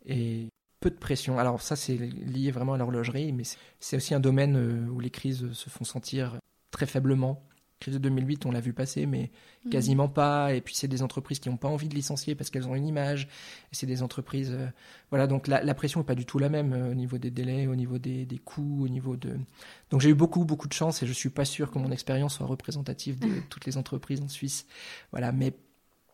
[0.05, 0.49] et
[0.79, 1.39] peu de pression.
[1.39, 3.43] Alors ça, c'est lié vraiment à l'horlogerie, mais
[3.79, 6.37] c'est aussi un domaine euh, où les crises se font sentir
[6.69, 7.43] très faiblement.
[7.81, 9.31] Crise de 2008, on l'a vu passer, mais
[9.65, 9.71] mhm.
[9.71, 10.53] quasiment pas.
[10.53, 12.85] Et puis c'est des entreprises qui n'ont pas envie de licencier parce qu'elles ont une
[12.85, 13.23] image.
[13.71, 14.67] Et c'est des entreprises, euh,
[15.09, 15.25] voilà.
[15.25, 17.75] Donc la, pression n'est pas du tout la même euh, au niveau des délais, au
[17.75, 19.35] niveau des, coûts, au niveau de.
[19.89, 22.35] Donc j'ai eu beaucoup beaucoup de chance et je suis pas sûr que mon expérience
[22.35, 24.67] soit représentative de toutes les entreprises en Suisse.
[25.09, 25.53] Voilà, mais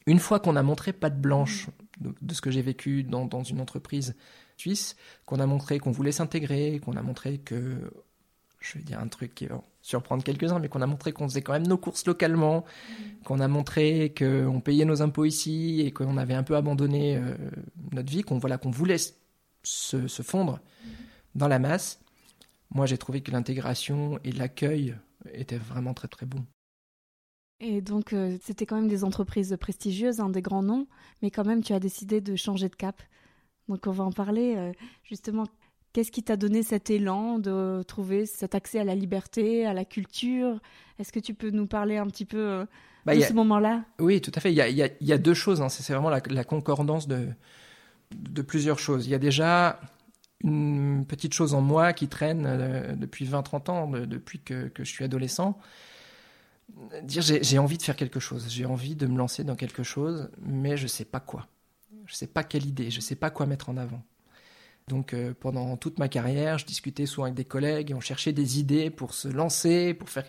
[0.06, 1.68] une fois qu'on a montré pas de blanche
[2.00, 4.16] de, ce que j'ai vécu dans, dans une entreprise
[4.56, 7.92] suisse, qu'on a montré qu'on voulait s'intégrer, qu'on a montré que
[8.60, 11.42] je vais dire un truc qui va surprendre quelques-uns, mais qu'on a montré qu'on faisait
[11.42, 12.66] quand même nos courses localement,
[13.24, 17.36] qu'on a montré qu'on payait nos impôts ici et qu'on avait un peu abandonné euh,
[17.94, 18.98] notre vie, qu'on voilà, qu'on voulait
[19.64, 20.90] se, fondre mm.
[21.36, 22.02] dans la masse.
[22.70, 24.94] Moi, j'ai trouvé que l'intégration et l'accueil
[25.34, 26.46] étaient vraiment très très bons.
[27.62, 30.86] Et donc, euh, c'était quand même des entreprises prestigieuses, hein, des grands noms,
[31.22, 33.02] mais quand même, tu as décidé de changer de cap.
[33.70, 34.56] Donc, on va en parler.
[34.58, 34.74] Euh,
[35.04, 35.46] justement,
[35.94, 39.86] Qu'est-ce qui t'a donné cet élan de trouver cet accès à la liberté, à la
[39.86, 40.60] culture?
[41.00, 42.66] Est-ce que tu peux nous parler un petit peu euh,
[43.06, 43.84] bah, de ce moment-là?
[44.00, 44.52] Oui, tout à fait.
[44.52, 45.62] Il y a, deux choses.
[45.62, 45.70] Hein.
[45.70, 47.30] C'est vraiment la, concordance de,
[48.12, 49.08] de plusieurs choses.
[49.08, 49.80] Il y a déjà
[50.44, 55.04] une petite chose en moi qui traîne euh, depuis 20-30 ans, depuis que, je suis
[55.04, 55.58] adolescent.
[57.04, 60.30] dire j'ai envie de faire quelque chose, j'ai envie de me lancer dans quelque chose,
[60.42, 61.48] mais je ne sais pas quoi.
[62.06, 64.04] Je ne sais pas quelle idée, je ne sais pas quoi mettre en avant.
[64.88, 68.32] Donc euh, pendant toute ma carrière, je discutais souvent avec des collègues et on cherchait
[68.32, 70.26] des idées pour se lancer, pour faire,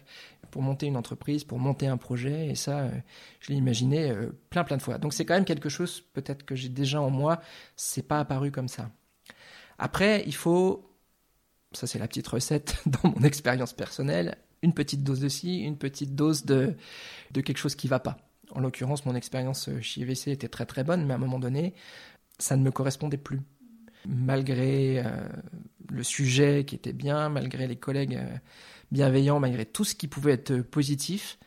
[0.50, 2.48] pour monter une entreprise, pour monter un projet.
[2.48, 2.90] Et ça, euh,
[3.40, 4.98] je l'ai imaginé euh, plein plein de fois.
[4.98, 7.40] Donc c'est quand même quelque chose peut-être que j'ai déjà en moi.
[7.76, 8.90] C'est pas apparu comme ça.
[9.78, 10.90] Après, il faut,
[11.72, 15.78] ça c'est la petite recette dans mon expérience personnelle, une petite dose de ci, une
[15.78, 16.74] petite dose de
[17.30, 18.18] de quelque chose qui va pas.
[18.50, 21.74] En l'occurrence, mon expérience chez IVC était très très bonne, mais à un moment donné,
[22.38, 23.40] ça ne me correspondait plus
[24.06, 25.28] malgré euh,
[25.90, 28.37] le sujet qui était bien, malgré les collègues euh,
[28.92, 31.38] bienveillants, malgré tout ce qui pouvait être positif,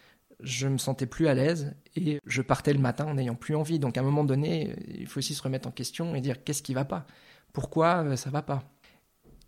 [0.42, 3.80] je me sentais plus à l'aise et je partais le matin n'ayant plus envie.
[3.80, 6.64] Donc à un moment donné, il faut aussi se remettre en question et dire qu'est-ce
[6.64, 7.06] qui va pas?
[7.54, 8.64] Pourquoi euh, ça va pas?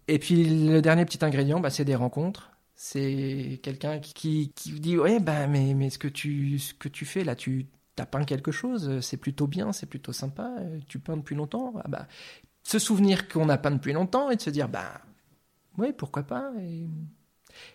[0.08, 2.52] Et puis le dernier petit ingrédient, bah, c'est des rencontres.
[2.76, 7.06] C'est quelqu'un qui, qui, dit ouais bah mais mais ce que tu ce que tu
[7.06, 7.68] fais là tu
[8.00, 10.52] as peint quelque chose c'est plutôt bien c'est plutôt sympa
[10.88, 12.08] tu peins depuis longtemps ah bah
[12.64, 15.02] se souvenir qu'on n'a pas depuis longtemps et de se dire, bah,
[15.78, 16.52] oui, pourquoi pas.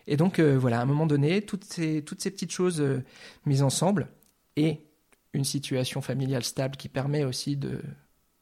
[0.07, 3.03] Et, donc, euh, voilà, à un moment donné, toutes ces, toutes ces petites choses euh,
[3.45, 4.09] mises ensemble
[4.55, 4.81] et
[5.33, 7.81] une situation familiale stable qui permet aussi de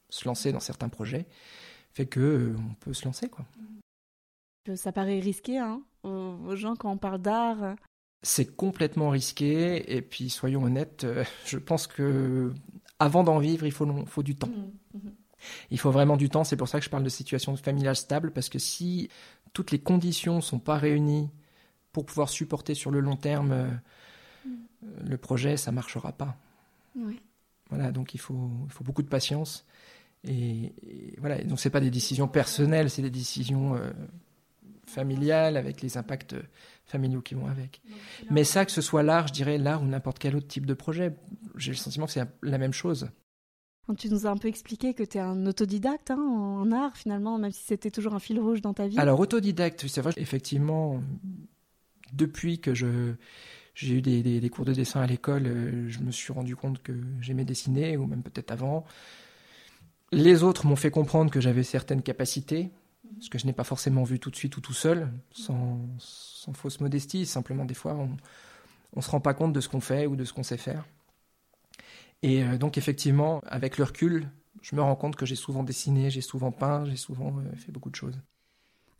[0.09, 1.27] se lancer dans certains projets
[1.93, 3.45] fait que euh, on peut se lancer, quoi.
[4.75, 7.75] Ça paraît risqué, hein, aux, gens quand on parle d'art.
[8.21, 11.05] C'est complètement risqué, et puis soyons honnêtes,
[11.45, 12.53] je pense que
[12.99, 14.47] avant d'en vivre, il faut, faut du temps.
[14.47, 15.11] Mmh, mmh.
[15.71, 18.31] Il faut vraiment du temps, c'est pour ça que je parle de situation familiale stable,
[18.31, 19.09] parce que si
[19.53, 21.29] toutes les conditions ne sont pas réunies
[21.91, 23.67] pour pouvoir supporter sur le long terme euh,
[25.05, 26.37] le projet, ça ne marchera pas.
[27.69, 29.65] Voilà, donc il faut, il faut beaucoup de patience.
[30.23, 30.73] Et,
[31.19, 33.91] voilà, donc c'est pas des décisions personnelles, c'est des décisions euh,
[34.85, 36.35] familiales avec les impacts
[36.85, 37.81] familiaux qui vont avec.
[38.31, 40.73] Mais ça, que ce soit l'art, je dirais l'art ou n'importe quel autre type de
[40.73, 41.13] projet,
[41.55, 43.09] j'ai le sentiment que c'est la même chose.
[43.95, 47.37] Tu nous as un peu expliqué que tu es un autodidacte hein, en art finalement,
[47.37, 48.99] même si c'était toujours un fil rouge dans ta vie.
[48.99, 51.01] Alors autodidacte, c'est vrai, effectivement,
[52.13, 53.13] depuis que je
[53.77, 56.93] j'ai eu des, cours de dessin à l'école, euh, je me suis rendu compte que
[57.21, 58.85] j'aimais dessiner, ou même peut-être avant.
[60.11, 62.71] Les autres m'ont fait comprendre que j'avais certaines capacités,
[63.19, 66.53] ce que je n'ai pas forcément vu tout de suite ou tout seul, sans, sans
[66.53, 67.27] fausse modestie.
[67.27, 68.17] Simplement, des fois, on
[68.95, 70.83] ne se rend pas compte de ce qu'on fait ou de ce qu'on sait faire.
[72.23, 74.29] Et euh, donc effectivement, avec le recul,
[74.61, 77.71] je me rends compte que j'ai souvent dessiné, j'ai souvent peint, j'ai souvent euh, fait
[77.71, 78.19] beaucoup de choses.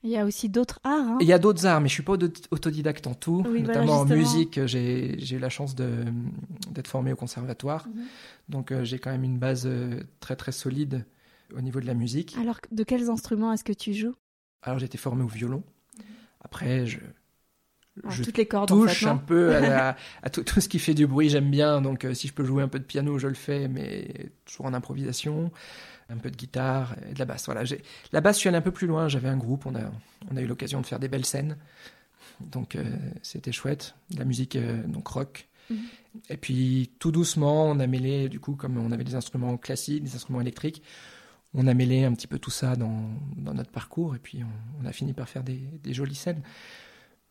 [0.04, 0.94] Il y a aussi d'autres arts.
[0.94, 1.18] Hein.
[1.20, 2.14] Il y a d'autres arts, mais je suis pas
[2.52, 3.44] autodidacte en tout.
[3.44, 7.88] notamment en musique, j'ai eu la chance d'être formé au conservatoire.
[7.88, 8.06] Mhm.
[8.50, 9.68] Donc euh, j'ai quand même une base
[10.20, 11.06] très très solide
[11.56, 12.38] au niveau de la musique.
[12.40, 14.16] Alors de quels instruments est-ce que tu joues?
[14.62, 15.64] Alors j'ai été formé au violon.
[15.98, 16.04] Mhm.
[16.42, 17.00] Après, je,
[18.10, 19.96] je toutes les cordes, touche un peu à,
[20.32, 21.82] tout, ce qui fait du bruit, j'aime bien.
[21.82, 24.66] Donc euh, si je peux jouer un peu de piano, je le fais, mais toujours
[24.66, 25.52] en improvisation.
[26.10, 27.46] Un peu de guitare et de la basse.
[27.48, 27.64] Voilà,
[28.14, 29.10] la basse, je suis allé un peu plus loin.
[29.10, 29.92] J'avais un groupe, on a,
[30.32, 31.58] on a eu l'occasion de faire des belles scènes.
[32.40, 32.84] Donc euh,
[33.22, 33.96] c'était chouette.
[34.18, 35.48] la musique euh, donc rock.
[35.70, 35.78] Mhm.
[36.30, 40.04] Et puis tout doucement, on a mêlé, du coup, comme on avait des instruments classiques,
[40.04, 40.82] des instruments électriques,
[41.54, 44.16] on a mêlé un petit peu tout ça dans, dans notre parcours.
[44.16, 44.44] Et puis
[44.82, 46.42] on, a fini par faire des, des jolies scènes.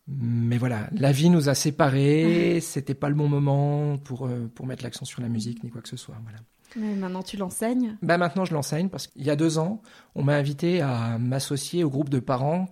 [0.09, 4.67] Mais voilà, la vie nous a séparés, c'était pas le bon moment pour, euh, pour
[4.67, 6.17] mettre l'accent sur la musique ni quoi que ce soit.
[6.23, 6.39] Voilà.
[6.77, 7.97] Mais maintenant tu l'enseignes?
[8.03, 9.83] Ben Maintenant je l'enseigne parce qu'il y a deux ans,
[10.15, 12.67] on m'a invité à m'associer au groupe de parents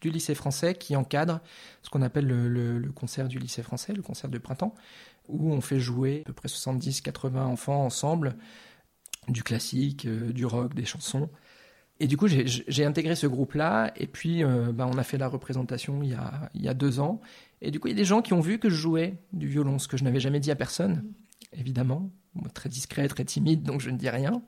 [0.00, 1.40] du lycée français qui encadre
[1.82, 4.74] ce qu'on appelle le, le, concert du lycée français, le concert de printemps,
[5.28, 8.36] où on fait jouer à peu près 70-80 enfants ensemble,
[9.28, 11.30] du classique, euh, du rock, des chansons.
[12.00, 15.28] Et du coup, j'ai intégré ce groupe-là, et puis euh, bah, on a fait la
[15.28, 17.20] représentation il y, a, il y, a, deux ans.
[17.60, 19.46] Et du coup, il y a des gens qui ont vu que je jouais du
[19.46, 21.04] violon, ce que je n'avais jamais dit à personne,
[21.56, 22.10] évidemment.
[22.52, 24.42] très discret, très timide, donc je ne dis rien.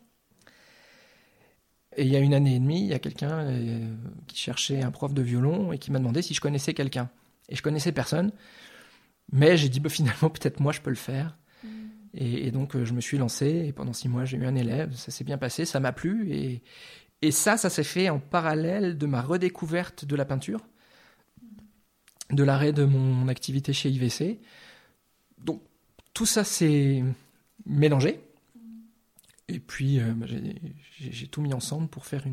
[1.97, 3.95] Et il y a une année et demie, il y a quelqu'un euh,
[4.27, 7.09] qui cherchait un prof de violon et qui m'a demandé si je connaissais quelqu'un.
[7.49, 8.33] Et je connaissais personne,
[9.33, 11.39] mais j'ai dit bah, finalement, peut-être moi je peux le faire.
[11.63, 11.69] Mm.
[12.15, 14.57] Et, et, donc euh, je me suis lancé, et pendant six mois, j'ai eu un
[14.57, 16.63] élève, ça s'est bien passé, ça m'a plu, et,
[17.27, 20.61] et ça, ça s'est fait en parallèle de ma redécouverte de la peinture,
[22.31, 24.39] de l'arrêt de mon activité chez IVC.
[25.39, 25.61] Donc
[26.15, 27.03] tout ça s'est
[27.65, 28.21] mélangé.
[29.49, 30.27] Et puis euh, bah,
[31.01, 32.25] j'ai tout mis ensemble pour faire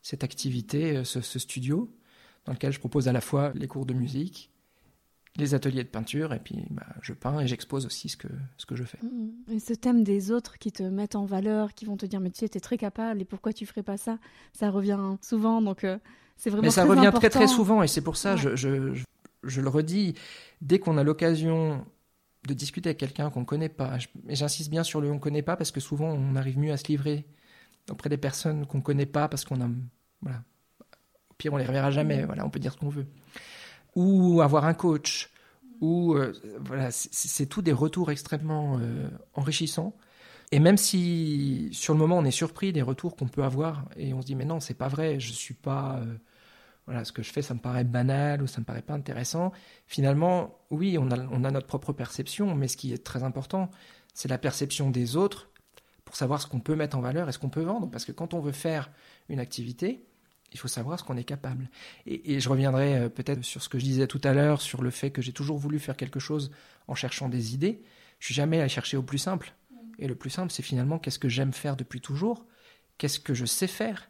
[0.00, 1.94] cette activité, euh, ce, studio,
[2.46, 4.50] dans lequel je propose à la fois les cours de musique,
[5.36, 8.66] les ateliers de peinture et puis bah, je peins et j'expose aussi ce que, ce
[8.66, 8.98] que je fais.
[9.02, 9.52] Mmh.
[9.52, 12.30] Et ce thème des autres qui te mettent en valeur, qui vont te dire mais
[12.30, 14.18] tu es très capable et pourquoi tu ferais pas ça?
[14.52, 15.98] Ça revient souvent donc euh,
[16.36, 18.94] c'est vraiment Mais ça revient très très souvent et c'est pour ça je, je,
[19.42, 20.14] je le redis,
[20.60, 21.84] dès qu'on a l'occasion
[22.46, 25.18] de discuter avec quelqu'un qu'on ne connaît pas, et j'insiste bien sur le on ne
[25.20, 27.26] connaît pas parce que souvent on arrive mieux à se livrer
[27.90, 29.68] auprès des personnes qu'on ne connaît pas parce qu'on a.
[30.20, 30.42] Voilà.
[31.30, 33.06] Au pire, on les reverra jamais, voilà, on peut dire ce qu'on veut.
[33.94, 35.30] Ou avoir un coach,
[35.80, 36.14] ou.
[36.14, 39.94] Euh, voilà, c'est tout des retours extrêmement euh, enrichissants.
[40.52, 44.12] Et même si sur le moment on est surpris des retours qu'on peut avoir et
[44.12, 46.14] on se dit mais non c'est pas vrai je suis pas euh,
[46.84, 49.52] voilà ce que je fais ça me paraît banal ou ça me paraît pas intéressant
[49.86, 53.70] finalement oui on a on a notre propre perception mais ce qui est très important
[54.12, 55.48] c'est la perception des autres
[56.04, 58.12] pour savoir ce qu'on peut mettre en valeur et ce qu'on peut vendre parce que
[58.12, 58.90] quand on veut faire
[59.30, 60.04] une activité
[60.52, 61.68] il faut savoir ce qu'on est capable.
[62.06, 64.90] Et, je reviendrai euh, peut-être sur ce que je disais tout à l'heure, sur le
[64.90, 66.50] fait que j'ai toujours voulu faire quelque chose
[66.88, 67.82] en cherchant des idées.
[68.18, 69.54] Je suis jamais allé chercher au plus simple.
[69.98, 72.46] Et le plus simple, c'est finalement qu'est-ce que j'aime faire depuis toujours,
[72.98, 74.08] qu'est-ce que je sais faire?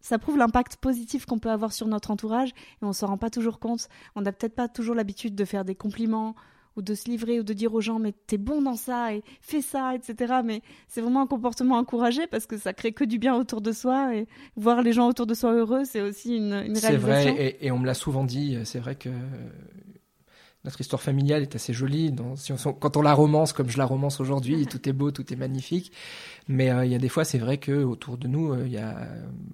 [0.00, 3.30] Ça prouve l'impact positif qu'on peut avoir sur notre entourage et on s'en rend pas
[3.30, 3.88] toujours compte.
[4.14, 6.36] On n'a peut-être pas toujours l'habitude de faire des compliments
[6.76, 9.22] ou de se livrer ou de dire aux gens mais t'es bon dans ça et
[9.40, 10.34] fais ça, etc.
[10.44, 13.72] Mais c'est vraiment un comportement encouragé parce que ça crée que du bien autour de
[13.72, 16.90] soi et voir les gens autour de soi heureux, c'est aussi une, une réalisation.
[16.90, 18.58] C'est vrai et, et, on me l'a souvent dit.
[18.64, 19.10] C'est vrai que
[20.66, 22.14] notre histoire familiale est assez jolie.
[22.80, 25.92] quand on la romance comme je la romance aujourd'hui, tout est beau, tout est magnifique.
[26.48, 28.72] Mais euh, il y a des fois, c'est vrai que autour de nous, euh, il
[28.72, 29.08] y, a,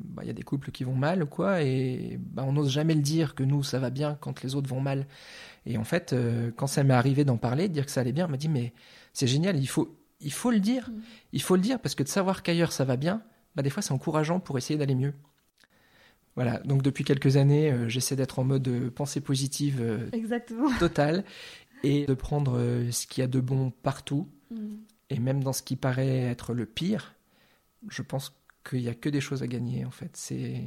[0.05, 3.03] bah, y a des couples qui vont mal, quoi, et bah, on n'ose jamais le
[3.03, 5.07] dire que nous, ça va bien quand les autres vont mal.
[5.67, 8.13] Et en fait, euh, quand ça m'est arrivé d'en parler, de dire que ça allait
[8.13, 8.73] bien, on m'a dit mais
[9.13, 11.01] c'est génial, il faut, il faut le dire, mm.
[11.35, 13.23] il faut le dire parce que de savoir qu'ailleurs ça va bien,
[13.55, 15.15] bah, des fois c'est encourageant pour essayer d'aller mieux.
[16.35, 20.09] Voilà, donc depuis quelques années, euh, j'essaie d'être en mode euh, pensée positive euh,
[20.79, 21.25] totale
[21.83, 22.59] et de prendre
[22.91, 24.29] ce qu'il y a de bon partout.
[24.51, 24.77] Mm.
[25.11, 27.15] Et même dans ce qui paraît être le pire,
[27.89, 28.35] je pense
[28.69, 30.11] qu'il n'y a que des choses à gagner en fait.
[30.15, 30.63] C'est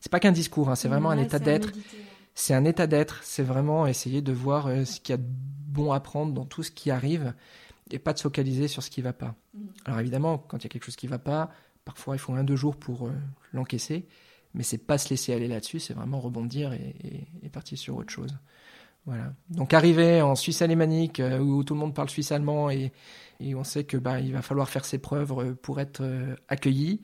[0.00, 1.70] c'est pas qu'un discours, hein, c'est vraiment un état d'être.
[2.34, 5.92] C'est un état d'être, c'est vraiment essayer de voir ce qu'il y a de bon
[5.92, 7.34] à prendre dans tout ce qui arrive
[7.90, 9.34] et pas de se focaliser sur ce qui va pas.
[9.54, 9.66] Mm.
[9.84, 11.52] Alors évidemment, quand il y a quelque chose qui va pas,
[11.84, 13.10] parfois il faut un deux jours pour
[13.52, 14.08] l'encaisser
[14.58, 18.36] mais c'est pas se laisser aller là-dessus, c'est vraiment rebondir et, partir sur autre chose.
[19.06, 19.32] Voilà.
[19.50, 22.92] Donc arriver en Suisse alémanique euh, où tout le monde parle suisse allemand et,
[23.40, 26.34] et on sait que bah, il va falloir faire ses preuves euh, pour être euh,
[26.48, 27.00] accueilli,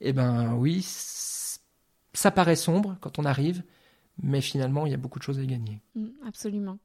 [0.00, 3.64] eh ben oui, ça paraît sombre quand on arrive,
[4.22, 5.82] mais finalement il y a beaucoup de choses à gagner.
[5.96, 6.78] Mm, absolument.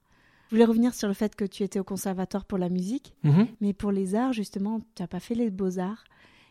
[0.50, 3.48] Je voulais revenir sur le fait que tu étais au conservatoire pour la musique, mm-hmm.
[3.62, 6.04] mais pour les arts justement, tu n'as pas fait les beaux arts.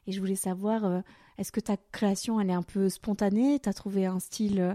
[0.07, 1.03] Et je voulais savoir
[1.39, 3.59] est-ce que ta création, elle est un peu spontanée?
[3.61, 4.75] Tu as trouvé un style euh,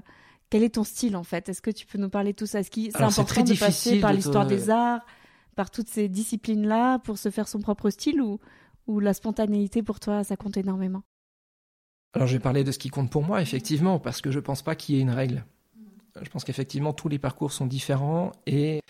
[0.50, 1.50] Quel est ton style en fait?
[1.50, 2.60] Est-ce que tu peux nous parler de tout ça?
[2.60, 5.06] Est-ce c'est important très de passer par l'histoire des arts,
[5.56, 8.40] par toutes ces disciplines-là pour se faire son propre style ou,
[8.88, 11.04] ou la spontanéité pour toi, ça compte énormément?
[12.14, 14.44] Alors je vais parler de ce qui compte pour moi, effectivement, parce que je ne
[14.44, 15.46] pense pas qu'il y ait une règle.
[16.22, 18.82] Je pense qu'effectivement, tous les parcours sont différents et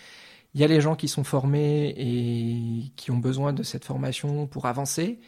[0.54, 4.46] il y a les gens qui sont formés et qui ont besoin de cette formation
[4.46, 5.20] pour avancer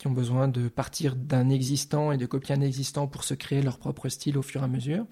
[0.00, 3.60] qui ont besoin de partir d'un existant et de copier un existant pour se créer
[3.60, 5.04] leur propre style au fur et à mesure.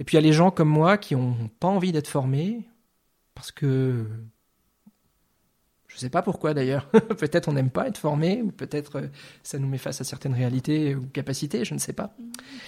[0.00, 2.68] Et puis il y a les gens comme moi qui n'ont pas envie d'être formés
[3.36, 4.04] parce que
[5.86, 6.90] je ne sais pas pourquoi d'ailleurs.
[7.18, 9.06] peut-être on n'aime pas être formé ou peut-être euh,
[9.44, 12.12] ça nous met face à certaines réalités ou capacités, je ne sais pas.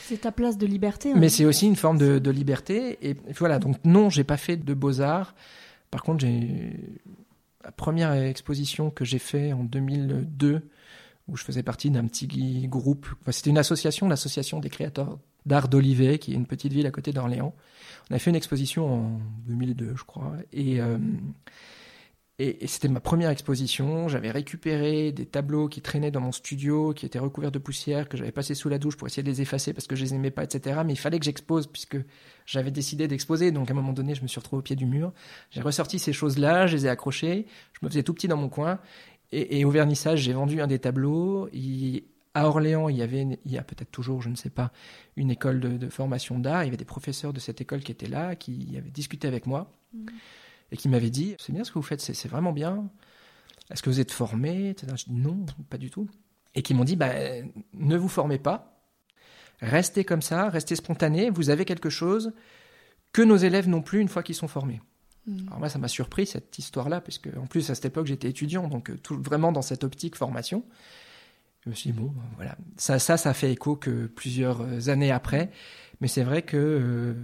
[0.04, 1.10] C'est ta place de liberté.
[1.10, 1.16] Hein.
[1.18, 2.98] Mais c'est aussi une forme de, de, liberté.
[3.02, 5.34] Et voilà, donc non, j'ai pas fait de beaux-arts.
[5.90, 7.02] Par contre, j'ai
[7.64, 10.62] la première exposition que j'ai fait en 2002
[11.28, 12.26] où je faisais partie d'un petit
[12.68, 13.06] groupe.
[13.30, 17.12] C'était une association, l'association des créateurs d'art d'Olivet, qui est une petite ville à côté
[17.12, 17.54] d'Orléans.
[18.10, 20.98] On a fait une exposition en 2002, je crois, et, euh,
[22.38, 24.08] et, c'était ma première exposition.
[24.08, 28.16] J'avais récupéré des tableaux qui traînaient dans mon studio, qui étaient recouverts de poussière, que
[28.16, 30.30] j'avais passé sous la douche pour essayer de les effacer parce que je les aimais
[30.30, 30.82] pas, etc.
[30.86, 31.98] Mais il fallait que j'expose puisque
[32.46, 33.50] j'avais décidé d'exposer.
[33.50, 35.12] Donc à un moment donné, je me suis retrouvé au pied du mur.
[35.50, 37.46] J'ai ressorti ces choses-là, je les ai accrochées.
[37.72, 38.78] Je me faisais tout petit dans mon coin
[39.30, 41.48] et, au vernissage, j'ai vendu un des tableaux.
[42.34, 44.72] à Orléans, il y avait, il y a peut-être toujours, je ne sais pas,
[45.16, 46.62] une école de, formation d'art.
[46.64, 49.46] Il y avait des professeurs de cette école qui étaient là, qui avaient discuté avec
[49.46, 50.06] moi mm.
[50.72, 52.88] et qui m'avaient dit C'est bien ce que vous faites, c'est vraiment bien.
[53.70, 56.08] Est-ce que vous êtes formé Je dis Non, pas du tout.
[56.54, 57.12] Et qui m'ont dit bah,
[57.74, 58.80] Ne vous formez pas,
[59.60, 62.32] restez comme ça, restez spontané, vous avez quelque chose
[63.12, 64.80] que nos élèves n'ont plus une fois qu'ils sont formés.
[65.26, 65.46] Mm.
[65.48, 68.28] Alors moi, ça m'a surpris cette histoire-là, parce que en plus à cette époque j'étais
[68.28, 70.64] étudiant, donc euh, vraiment dans cette optique formation.
[71.64, 75.10] Je me suis dit bon, voilà, ça, ça, ça fait écho que plusieurs euh, années
[75.10, 75.50] après,
[76.00, 77.14] mais c'est vrai que euh,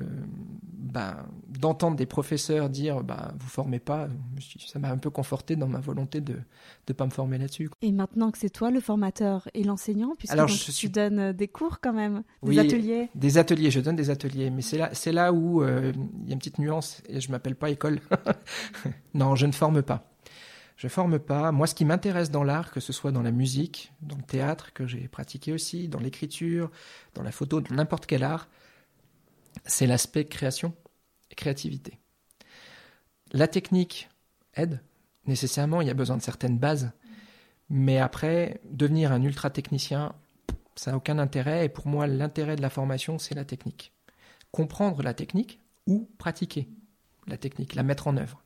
[0.95, 4.09] ben, d'entendre des professeurs dire bah vous formez pas,
[4.67, 6.37] ça m'a un peu conforté dans ma volonté de
[6.89, 7.71] ne pas me former là-dessus.
[7.83, 11.33] Et maintenant que c'est toi le formateur et l'enseignant, puisque Alors, je tu donnes euh,
[11.33, 13.09] des cours quand même, des ateliers.
[13.15, 16.31] Des ateliers, je donne des ateliers, mais c'est là, c'est là où euh, il y
[16.31, 18.01] a une petite nuance et je m'appelle pas école.
[19.15, 20.11] non, je ne forme pas.
[20.77, 21.53] Je forme pas.
[21.53, 24.73] Moi, ce qui m'intéresse dans l'art, que ce soit dans la musique, dans le théâtre
[24.73, 26.71] que j'ai pratiqué aussi, dans l'écriture,
[27.15, 28.49] dans la photo, dans n'importe quel art,
[29.67, 30.75] c'est l'aspect création
[31.31, 31.99] et créativité.
[33.33, 34.09] La technique
[34.55, 34.81] aide,
[35.27, 36.93] nécessairement, il y a besoin de certaines bases,
[37.69, 40.15] mais après, devenir un ultra technicien,
[40.77, 43.93] ça n'a aucun intérêt, et pour moi, l'intérêt de la formation, c'est la technique.
[44.53, 46.69] Comprendre la technique ou pratiquer
[47.27, 48.43] la technique, la mettre en œuvre.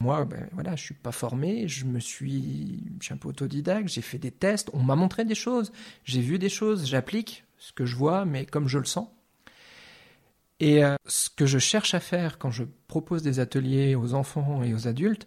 [0.00, 3.88] Moi, ben, voilà, je suis pas formé, je me suis, je suis un peu autodidacte,
[3.88, 5.72] j'ai fait des tests, on m'a montré des choses,
[6.04, 9.08] j'ai vu des choses, j'applique ce que je vois, mais comme je le sens.
[10.60, 14.62] Et euh, ce que je cherche à faire quand je propose des ateliers aux enfants
[14.62, 15.26] et aux adultes,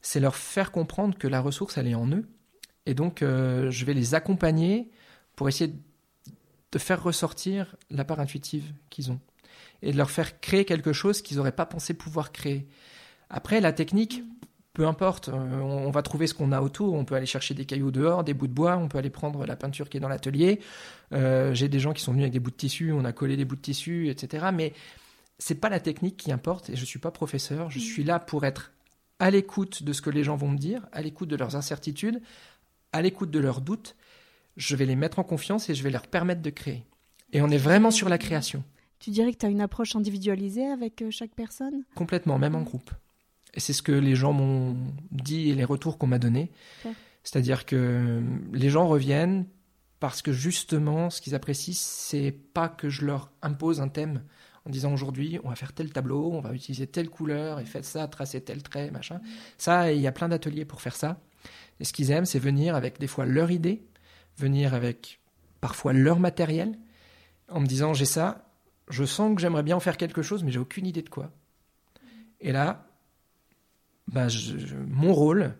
[0.00, 2.26] c'est leur faire comprendre que la ressource, elle est en eux.
[2.86, 4.90] Et donc, euh, je vais les accompagner
[5.34, 5.74] pour essayer
[6.72, 9.20] de faire ressortir la part intuitive qu'ils ont.
[9.82, 12.66] Et de leur faire créer quelque chose qu'ils n'auraient pas pensé pouvoir créer.
[13.28, 14.22] Après, la technique,
[14.76, 16.92] peu importe, euh, on va trouver ce qu'on a autour.
[16.92, 19.46] On peut aller chercher des cailloux dehors, des bouts de bois, on peut aller prendre
[19.46, 20.60] la peinture qui est dans l'atelier.
[21.14, 23.38] Euh, j'ai des gens qui sont venus avec des bouts de tissu, on a collé
[23.38, 24.48] des bouts de tissu, etc.
[24.52, 24.74] Mais
[25.38, 26.68] c'est pas la technique qui importe.
[26.68, 27.70] Et je suis pas professeur.
[27.70, 28.72] Je suis là pour être
[29.18, 32.20] à l'écoute de ce que les gens vont me dire, à l'écoute de leurs incertitudes,
[32.92, 33.96] à l'écoute de leurs doutes.
[34.58, 36.84] Je vais les mettre en confiance et je vais leur permettre de créer.
[37.32, 38.62] Et on est vraiment sur la création.
[38.98, 41.84] Tu dirais que tu as une approche individualisée avec euh, chaque personne?
[41.94, 42.90] Complètement, même en groupe.
[43.56, 44.76] Et c'est ce que les gens m'ont
[45.10, 46.52] dit et les retours qu'on m'a donnés.
[47.24, 49.46] C'est-à-dire que les gens reviennent
[49.98, 54.22] parce que justement, ce qu'ils apprécient, c'est pas que je leur impose un thème
[54.66, 57.84] en disant aujourd'hui, on va faire tel tableau, on va utiliser telle couleur et faites
[57.84, 59.20] ça, tracer tel trait, machin.
[59.58, 61.20] Ça, il y a plein d'ateliers pour faire ça.
[61.80, 63.86] Et ce qu'ils aiment, c'est venir avec des fois leur idée,
[64.36, 65.20] venir avec
[65.60, 66.76] parfois leur matériel,
[67.48, 68.50] en me disant j'ai ça,
[68.88, 71.30] je sens que j'aimerais bien en faire quelque chose, mais j'ai aucune idée de quoi.
[72.40, 72.86] Et là,
[74.08, 74.28] bah,
[74.88, 75.54] mon rôle,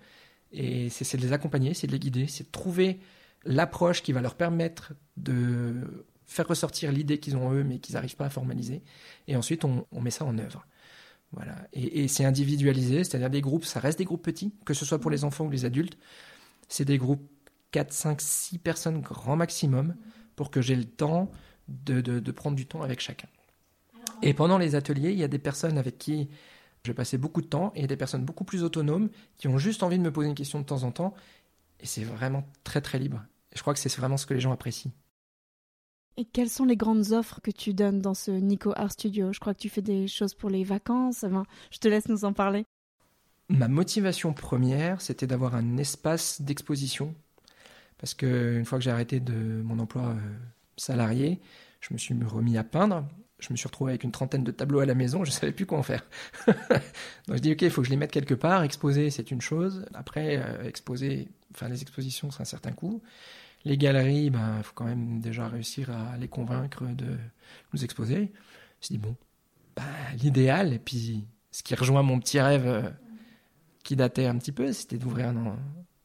[0.53, 3.01] et c'est de les accompagner, c'est de les guider, c'est de trouver
[3.45, 8.17] l'approche qui va leur permettre de faire ressortir l'idée qu'ils ont eux, mais qu'ils n'arrivent
[8.17, 8.83] pas à formaliser.
[9.29, 10.67] Et ensuite, on, met ça en œuvre.
[11.33, 11.57] Voilà.
[11.73, 15.11] Et, c'est individualisé, c'est-à-dire des groupes, ça reste des groupes petits, que ce soit pour
[15.11, 15.97] les enfants ou les adultes.
[16.69, 17.29] C'est des groupes
[17.71, 19.95] 4, 5, 6 personnes grand maximum
[20.35, 21.31] pour que j'ai le temps
[21.69, 23.29] de, de, prendre du temps avec chacun.
[24.23, 26.29] Et pendant les ateliers, il y a des personnes avec qui
[26.87, 29.11] je vais passer beaucoup de temps et il y a des personnes beaucoup plus autonomes
[29.37, 31.15] qui ont juste envie de me poser une question de temps en temps.
[31.81, 33.23] Et c'est vraiment très très libre.
[33.53, 34.93] Et je crois que c'est vraiment ce que les gens apprécient.
[36.17, 39.33] Et quelles sont les grandes offres que tu donnes dans ce Nico Art Studio?
[39.33, 41.27] Je crois que tu fais des choses pour les vacances.
[41.71, 42.65] je te laisse nous en parler.
[43.49, 47.15] Ma motivation première, c'était d'avoir un espace d'exposition.
[47.99, 50.17] Parce que une fois que j'ai arrêté de mon emploi euh,
[50.77, 51.41] salarié,
[51.81, 53.05] je me suis remis à peindre
[53.39, 55.53] je me suis retrouvé avec une trentaine de tableaux à la maison, je ne savais
[55.53, 56.05] plus quoi en faire.
[56.47, 58.63] Donc je dis ok, il faut que je les mette quelque part.
[58.63, 59.85] Exposer, c'est une chose.
[59.95, 63.03] Après, euh, exposer, enfin les expositions, c'est un certain coût.
[63.65, 67.17] Les galeries, ben, il faut quand même déjà réussir à les convaincre de
[67.73, 68.33] nous exposer.
[68.81, 69.17] Je dis bon,
[69.77, 69.85] ben,
[70.23, 72.89] l'idéal, et puis ce qui rejoint mon petit rêve euh,
[73.85, 75.33] qui datait un petit peu, c'était d'ouvrir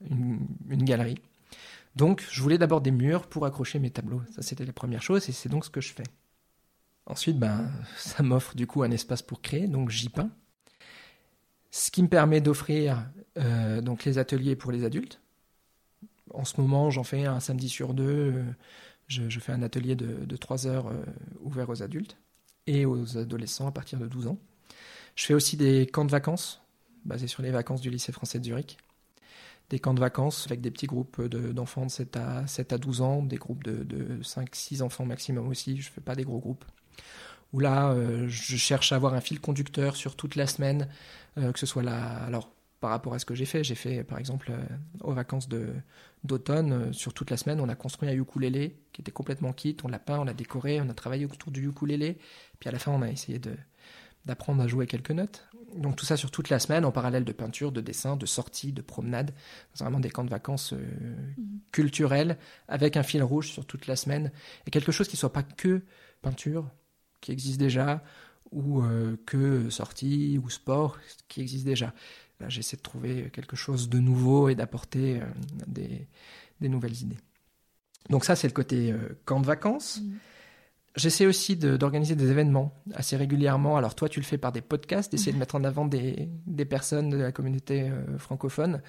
[0.10, 1.18] une galerie.
[1.96, 4.22] Donc, je voulais d'abord des murs pour accrocher mes tableaux.
[4.34, 6.04] Ça, c'était la première chose, et c'est donc ce que je fais.
[7.12, 10.32] Ensuite, ben, ça m'offre du coup un espace pour créer, donc j'y peins.
[11.70, 13.06] Ce qui me permet d'offrir
[13.38, 15.20] euh, donc les ateliers pour les adultes.
[16.34, 18.34] En ce moment, j'en fais un samedi sur deux.
[18.34, 18.44] Euh,
[19.10, 21.04] je, fais un atelier de, de 3 heures euh,
[21.42, 22.16] ouvert aux adultes
[22.66, 24.38] et aux adolescents à partir de 12 ans.
[25.16, 26.62] Je fais aussi des camps de vacances
[27.04, 28.78] basés sur les vacances du lycée français de Zurich.
[29.70, 33.02] Des camps de vacances avec des petits groupes d'enfants de, 7, à, 7 à 12
[33.02, 35.76] ans, des groupes de, de 5-6 enfants maximum aussi.
[35.82, 36.64] Je ne fais pas des gros groupes
[37.54, 40.88] où là, euh, je cherche à avoir un fil conducteur sur toute la semaine,
[41.38, 42.24] euh, que ce soit là.
[42.26, 44.64] Alors, par rapport à ce que j'ai fait, j'ai fait par exemple euh,
[45.02, 45.48] aux vacances
[46.24, 49.88] d'automne, sur toute la semaine, on a construit un ukulélé qui était complètement kit, on
[49.88, 52.18] l'a peint, on l'a décoré, on a travaillé autour du ukulélé,
[52.60, 53.56] puis à la fin, on a essayé de
[54.26, 55.48] d'apprendre à jouer quelques notes.
[55.76, 58.72] Donc tout ça sur toute la semaine, en parallèle de peinture, de dessin, de sortie,
[58.72, 59.32] de promenade.
[59.74, 61.42] C'est vraiment des camps de vacances mmh.
[61.72, 62.38] culturels
[62.68, 64.32] avec un fil rouge sur toute la semaine
[64.68, 65.82] et quelque chose qui soit pas que
[66.22, 66.70] peinture,
[67.22, 68.04] qui existe déjà,
[68.52, 70.98] ou euh, que sortie ou sport
[71.28, 71.94] qui existe déjà.
[72.40, 75.26] Là, j'essaie de trouver quelque chose de nouveau et d'apporter euh,
[75.68, 76.08] des,
[76.60, 77.20] des, nouvelles idées.
[78.10, 80.02] Donc ça, c'est le côté euh, camp de vacances.
[80.02, 80.14] Mmh.
[80.98, 83.78] J'essaie aussi d'organiser des événements assez régulièrement.
[83.78, 86.66] Alors toi, tu le fais par des podcasts, d'essayer de mettre en avant des, des,
[86.66, 88.82] personnes de la communauté francophone.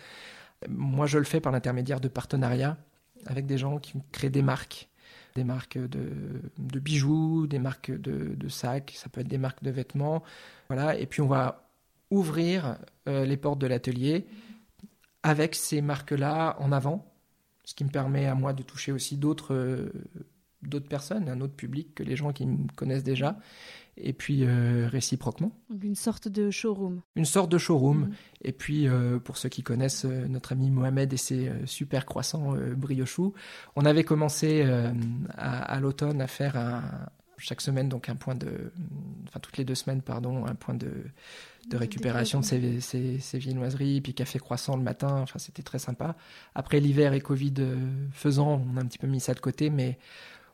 [0.68, 2.76] Moi, je le fais par l'intermédiaire de partenariats
[3.26, 4.88] avec des gens qui créent des marques,
[5.34, 9.70] des marques de, bijoux, des marques de, de, sacs, ça peut être des marques de
[9.70, 10.22] vêtements.
[10.68, 10.98] Voilà.
[10.98, 11.68] Et puis on va
[12.10, 12.76] ouvrir
[13.08, 14.26] euh, les portes de l'atelier
[15.22, 17.12] avec ces marques-là en avant,
[17.64, 19.92] ce qui me permet à moi de toucher aussi d'autres euh,
[20.62, 23.38] d'autres personnes, un autre public que les gens qui me connaissent déjà,
[23.96, 25.52] et puis euh, réciproquement.
[25.68, 27.00] Donc une sorte de showroom.
[27.16, 27.98] Une sorte de showroom.
[27.98, 28.12] Mhm.
[28.42, 32.54] Et puis euh, pour ceux qui connaissent euh, notre ami Mohamed et ses super croissants
[32.76, 33.34] briochous,
[33.76, 34.62] on avait commencé
[35.36, 36.82] à, l'automne à faire un,
[37.38, 38.72] chaque semaine donc un point de,
[39.28, 40.90] enfin toutes les deux semaines pardon, un point de,
[41.68, 45.20] de récupération de ces, ces, ces, viennoiseries, puis café croissant le matin.
[45.20, 46.16] Enfin c'était très sympa.
[46.54, 47.54] Après l'hiver et Covid
[48.12, 49.98] faisant, on a un petit peu mis ça de côté, mais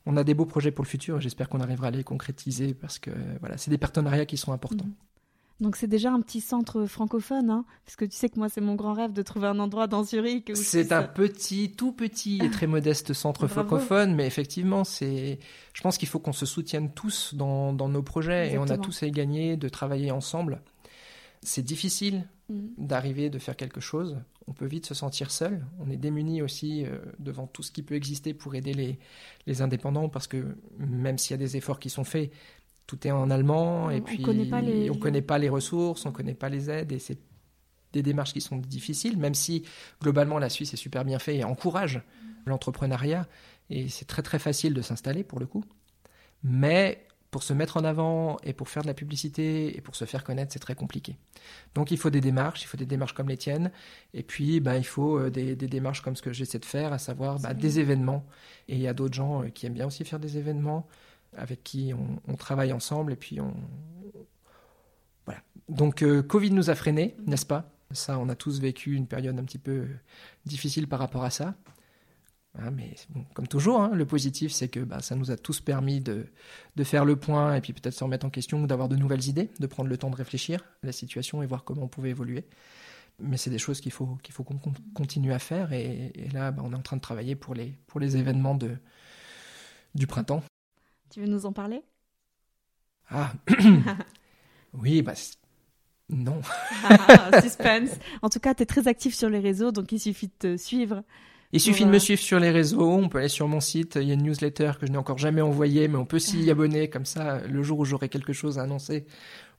[0.09, 2.72] on a des beaux projets pour le futur et j'espère qu'on arrivera à les concrétiser
[2.72, 4.86] parce que voilà, c'est des partenariats qui sont importants.
[4.86, 4.94] Mhm.
[5.61, 8.61] Donc c'est déjà un petit centre francophone, hein parce que tu sais que moi c'est
[8.62, 10.52] mon grand rêve de trouver un endroit dans Zurich.
[10.54, 15.40] C'est un petit, tout petit et très modeste centre francophone, mais effectivement c'est,
[15.74, 19.02] je pense qu'il faut qu'on se soutienne tous dans, nos projets et on a tous
[19.02, 20.62] à y gagner de travailler ensemble.
[21.42, 22.74] C'est difficile mhm.
[22.78, 24.16] d'arriver, de faire quelque chose
[24.49, 25.64] on peut vite se sentir seul.
[25.78, 28.99] On est démuni aussi euh, devant tout ce qui peut exister pour aider les,
[29.46, 32.32] les indépendants, parce que même s'il y a des efforts qui sont faits,
[32.86, 36.34] tout est en allemand, et puis on ne connaît pas les ressources, on ne connaît
[36.34, 37.18] pas les aides, et c'est
[37.92, 39.64] des démarches qui sont difficiles, même si
[40.01, 42.01] globalement la Suisse est super bien fait et encourage
[42.46, 43.28] l'entrepreneuriat,
[43.68, 45.64] et c'est très très facile de s'installer pour le coup.
[46.42, 50.04] Mais pour se mettre en avant et pour faire de la publicité et pour se
[50.04, 51.16] faire connaître, c'est très compliqué.
[51.74, 53.70] Donc il faut des démarches, il faut des démarches comme les tiennes,
[54.14, 56.98] et puis bah, il faut euh, des, démarches comme ce que j'essaie de faire, à
[56.98, 58.24] savoir bah, des événements.
[58.68, 60.88] Et il y a d'autres gens euh, qui aiment bien aussi faire des événements,
[61.36, 61.92] avec qui
[62.26, 63.54] on, travaille ensemble, et puis on...
[65.26, 65.42] Voilà.
[65.68, 67.70] Donc euh, Covid nous a freinés, n'est-ce pas?
[67.90, 69.86] Ça, on a tous vécu une période un petit peu
[70.46, 71.54] difficile par rapport à ça.
[72.55, 72.94] Hein, mais
[73.34, 76.26] comme toujours, hein, le positif, c'est que bah, ça nous a tous permis de,
[76.76, 79.51] de faire le point et puis peut-être se remettre en question, d'avoir de nouvelles idées,
[79.61, 82.44] de prendre le temps de réfléchir à la situation et voir comment on pouvait évoluer.
[83.20, 84.61] Mais c'est des choses qu'il faut qu'il faut qu'on
[84.94, 88.01] continue à faire et, là, bah, on est en train de travailler pour les, pour
[88.01, 88.76] les événements de,
[89.94, 90.42] du printemps.
[91.11, 91.82] Tu veux nous en parler?
[93.11, 93.32] Ah
[94.72, 95.14] Oui, bah,
[96.09, 96.40] non.
[96.84, 97.90] Ah, suspense.
[98.22, 100.57] En tout cas, tu es très actif sur les réseaux, donc il suffit de te
[100.57, 101.03] suivre
[101.53, 104.09] il suffit de me suivre sur les réseaux, on peut aller sur mon site, il
[104.09, 106.90] y a une newsletter que je n'ai encore jamais envoyée, mais on peut s'y abonner,
[106.90, 109.07] comme ça, le jour où j'aurai quelque chose à annoncer,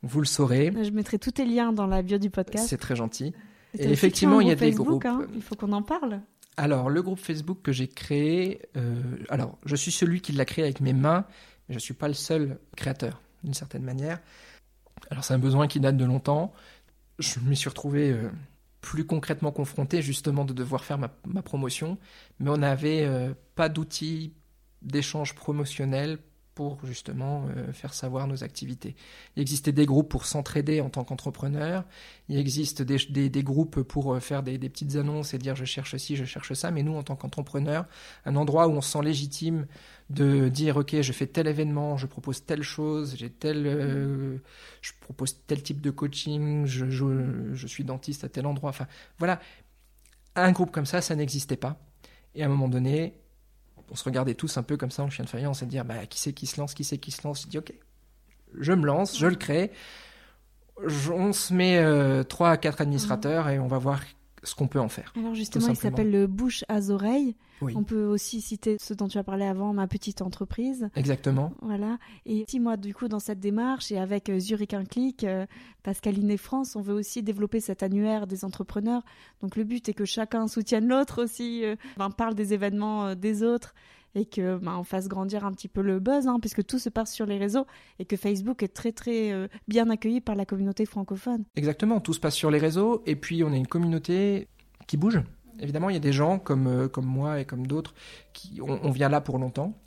[0.04, 0.72] vous le saurez.
[0.84, 2.68] Je mettrai tous tes liens dans la bio du podcast.
[2.70, 3.34] C'est très gentil.
[3.78, 5.06] Et, effectivement, il y a des groupes.
[5.06, 5.28] Hein.
[5.36, 6.22] il faut qu'on en parle.
[6.58, 10.64] Alors, le groupe Facebook que j'ai créé, euh, alors, je suis celui qui l'a créé
[10.64, 11.26] avec mes mains,
[11.68, 14.20] mais je ne suis pas le seul créateur, d'une certaine manière.
[15.10, 16.54] Alors, c'est un besoin qui date de longtemps.
[17.18, 18.30] Je m'y suis retrouvé euh,
[18.82, 21.10] plus concrètement confronté justement de devoir faire ma,
[21.42, 21.98] promotion,
[22.40, 24.34] mais on n'avait euh, pas d'outils
[24.82, 26.20] d'échange promotionnel
[26.60, 28.98] pour justement euh, faire savoir nos activités.
[29.38, 31.86] Il existait des groupes pour s'entraider en tant qu'entrepreneur,
[32.28, 35.96] il existe des, des, groupes pour euh, faire des, petites annonces et dire je cherche
[35.96, 37.86] ci, je cherche ça, mais nous en tant qu'entrepreneur,
[38.26, 39.68] un endroit où on se sent légitime
[40.10, 44.40] de dire ok je fais tel événement, je propose telle chose, j'ai tel, euh,
[44.82, 48.88] je propose tel type de coaching, je, je suis dentiste à tel endroit, enfin
[49.18, 49.40] voilà,
[50.36, 51.80] un groupe comme ça, ça n'existait pas.
[52.36, 53.14] Et à un moment donné,
[53.92, 56.06] on se regardait tous un peu comme ça en chien de faïence et dire bah,
[56.06, 57.44] qui c'est qui se lance, qui c'est qui se lance?
[57.44, 57.74] Je dis ok,
[58.58, 59.72] je me lance, je le crée.
[61.12, 64.02] on se met euh, trois à quatre administrateurs et on va voir
[64.44, 65.14] ce qu'on peut en faire.
[65.18, 67.36] Alors justement, il s'appelle le bouche à oreilles.
[67.62, 70.90] On peut aussi citer ce dont tu as parlé avant, ma petite entreprise.
[70.96, 71.54] Exactement.
[71.62, 71.98] Voilà.
[72.26, 75.46] Et si moi, du coup, dans cette démarche et avec euh, Zurich un clic, euh,
[75.84, 79.04] Pascaline et France, on veut aussi développer cet annuaire des entrepreneurs.
[79.42, 83.44] Donc le but est que chacun soutienne l'autre aussi, euh, ben, parle des événements des
[83.44, 83.74] autres
[84.16, 86.90] et que ben, on fasse grandir un petit peu le buzz, hein, puisque tout se
[86.90, 87.66] passe sur les réseaux
[88.00, 91.44] et que Facebook est très très euh, bien accueilli par la communauté francophone.
[91.56, 94.48] Exactement, tout se passe sur les réseaux et puis on est une communauté
[94.88, 95.22] qui bouge.
[95.60, 97.94] Évidemment, il y a des gens comme, euh, comme moi et comme d'autres
[98.34, 99.78] qui on, vient là pour longtemps.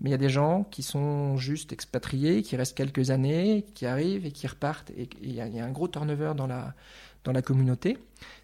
[0.00, 3.86] Mais il y a des gens qui sont juste expatriés, qui restent quelques années, qui
[3.86, 4.90] arrivent et qui repartent.
[4.90, 6.74] Et il y, a, un gros turnover dans la,
[7.24, 7.98] dans la communauté.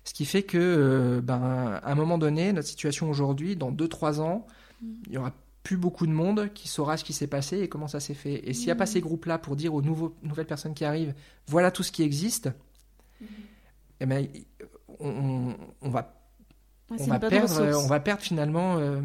[0.04, 4.20] Ce qui fait que, euh, ben, à un moment donné, notre situation aujourd'hui, dans 2-3
[4.20, 4.46] ans,
[4.82, 7.88] il y aura plus beaucoup de monde qui saura ce qui s'est passé et comment
[7.88, 8.48] ça s'est fait.
[8.48, 8.88] Et s'il n'y a pas mm.
[8.88, 11.14] ces groupes-là pour dire aux nouveaux, nouvelles personnes qui arrivent,
[11.46, 12.50] voilà tout ce qui existe,
[13.20, 13.26] mm.
[14.00, 14.26] eh ben,
[14.98, 16.18] on, va
[16.90, 18.98] on, va perdre, on va perdre finalement, euh,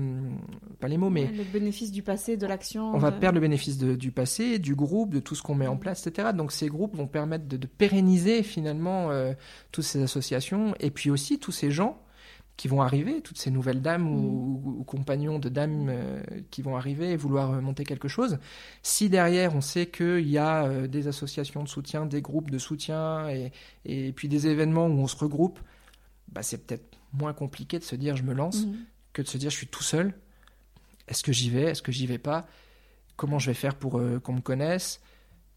[0.80, 1.28] pas les mots, mais...
[1.28, 2.94] Le bénéfice du passé, de l'action.
[2.94, 5.76] On va perdre le bénéfice du passé, du groupe, de tout ce qu'on met en
[5.76, 6.30] place, etc.
[6.34, 9.34] Donc ces groupes vont permettre de, pérenniser finalement euh,
[9.74, 12.00] toutes ces associations, et puis aussi tous ces gens
[12.56, 14.86] qui vont arriver, toutes ces nouvelles dames ou, mm.
[14.86, 18.38] compagnons de dames euh, qui vont arriver et vouloir monter quelque chose.
[18.84, 23.28] Si derrière on sait qu'il y a des associations de soutien, des groupes de soutien,
[23.30, 23.52] et,
[23.86, 25.60] et puis des événements où on se regroupe,
[26.32, 28.86] bah, c'est peut-être moins compliqué de se dire je me lance mhm.
[29.14, 30.14] que de se dire je suis tout seul.
[31.08, 31.64] Est-ce que j'y vais?
[31.64, 32.48] Est-ce que j'y vais pas?
[33.16, 35.02] Comment je vais faire pour euh, qu'on me connaisse?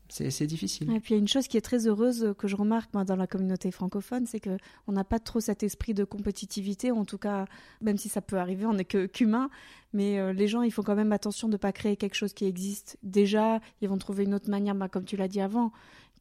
[0.09, 0.91] C'est difficile.
[0.93, 3.05] Et puis il y a une chose qui est très heureuse que je remarque moi,
[3.05, 7.05] dans la communauté francophone, c'est que on n'a pas trop cet esprit de compétitivité, en
[7.05, 7.47] tout cas,
[7.81, 9.51] même si ça peut arriver, on n'est que qu'humain,
[9.93, 12.33] mais euh, les gens, ils font quand même attention de ne pas créer quelque chose
[12.33, 15.73] qui existe déjà, ils vont trouver une autre manière, bah, comme tu l'as dit avant,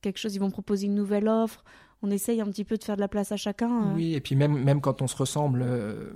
[0.02, 1.64] quelque chose, ils vont proposer une nouvelle offre,
[2.02, 3.90] on essaye un petit peu de faire de la place à chacun.
[3.90, 3.96] Euh.
[3.96, 6.12] Oui, et puis même, même quand on se ressemble, euh,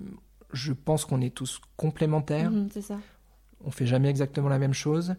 [0.53, 2.51] je pense qu'on est tous complémentaires.
[2.51, 2.99] Mhm, c'est ça.
[3.65, 5.15] On fait jamais exactement la même chose.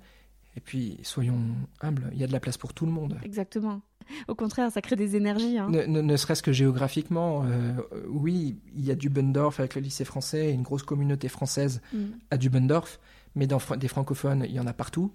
[0.57, 1.41] Et puis, soyons
[1.81, 3.19] humbles, il y a de la place pour tout le monde.
[3.23, 3.83] Exactement.
[4.29, 5.59] Au contraire, ça crée des énergies.
[5.59, 5.69] Hein.
[5.71, 7.75] Ne, serait-ce que géographiquement, euh,
[8.09, 12.19] oui, il y a Dubendorf avec le lycée français, une grosse communauté française mhm.
[12.31, 12.99] à Dubendorf,
[13.37, 15.13] mais dans des francophones, il y en a partout.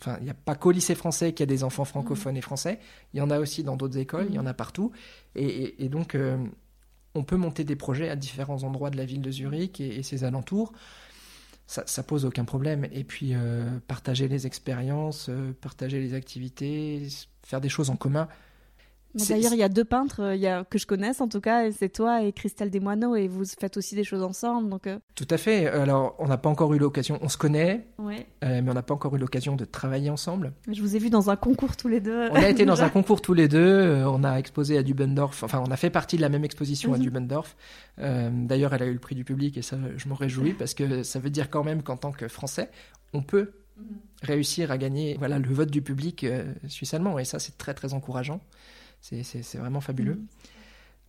[0.00, 2.40] Enfin, il n'y a pas qu'au lycée français qu'il y a des enfants francophones et
[2.40, 2.78] français.
[3.12, 4.92] Il y en a aussi dans d'autres écoles, il y en a partout.
[5.34, 6.38] Et, donc, euh,
[7.14, 10.24] on peut monter des projets à différents endroits de la ville de Zurich et, ses
[10.24, 10.72] alentours.
[11.68, 12.86] Ça, ça, pose aucun problème.
[12.92, 17.06] Et puis, euh, partager les expériences, euh, partager les activités,
[17.44, 18.26] faire des choses en commun,
[19.14, 21.40] D'ailleurs, il y a deux peintres euh, il y a, que je connaisse, en tout
[21.40, 24.68] cas, c'est toi et Christelle Desmoineaux, et vous faites aussi des choses ensemble.
[24.68, 24.98] Donc, euh.
[25.14, 25.66] Tout à fait.
[25.66, 28.26] Alors, on n'a pas encore eu l'occasion, on se connaît, ouais.
[28.44, 30.52] Euh, mais on n'a pas encore eu l'occasion de travailler ensemble.
[30.70, 32.28] Je vous ai vu dans un concours tous les deux.
[32.30, 35.62] On a été dans un concours tous les deux, on a exposé à Dubendorf, enfin,
[35.66, 37.02] on a fait partie de la même exposition à mhm.
[37.02, 37.56] Dubendorf.
[37.96, 41.02] D'ailleurs, elle a eu le prix du public, et ça, je m'en réjouis, parce que
[41.02, 42.70] ça veut dire quand même qu'en tant que Français,
[43.14, 43.84] on peut mhm.
[44.22, 46.26] réussir à gagner voilà, le vote du public
[46.66, 48.40] suisse-allemand, et ça, c'est très, très encourageant.
[49.00, 50.14] C'est vraiment fabuleux.
[50.14, 50.26] Mm.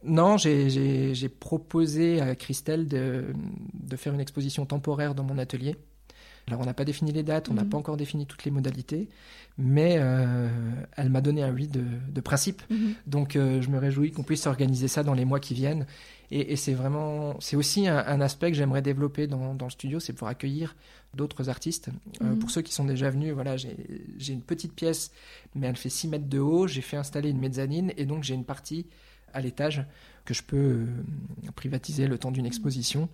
[0.04, 3.34] Non, j'ai proposé à Christelle de,
[3.74, 5.76] de, faire une exposition temporaire dans mon atelier.
[6.50, 7.70] Alors, on n'a pas défini les dates, on n'a mm.
[7.70, 9.08] pas encore défini toutes les modalités,
[9.60, 10.50] mais euh,
[10.98, 12.64] elle m'a donné un oui de, de principe.
[12.72, 12.94] Mm-hmm.
[13.06, 15.86] Donc, euh, je me réjouis qu'on puisse organiser ça dans les mois qui viennent.
[16.32, 20.14] Et, c'est vraiment, c'est aussi un, aspect que j'aimerais développer dans, dans, le studio, c'est
[20.14, 20.76] pour accueillir
[21.14, 21.90] d'autres artistes.
[22.22, 22.40] Euh, mhm.
[22.40, 25.12] Pour ceux qui sont déjà venus, voilà, j'ai une petite pièce,
[25.56, 26.66] mais elle fait 6 mètres de haut.
[26.66, 28.88] J'ai fait installer une mezzanine et donc j'ai une partie
[29.34, 29.84] à l'étage
[30.26, 30.86] que je peux
[31.56, 33.10] privatiser le temps d'une exposition,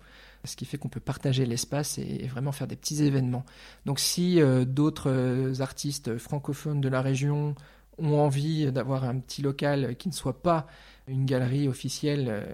[0.46, 3.44] ce qui fait qu'on peut partager l'espace et, vraiment faire des petits événements.
[3.84, 7.54] Donc si euh, d'autres artistes francophones de la région
[7.98, 10.66] ont envie d'avoir un petit local qui ne soit pas
[11.08, 12.44] une galerie officielle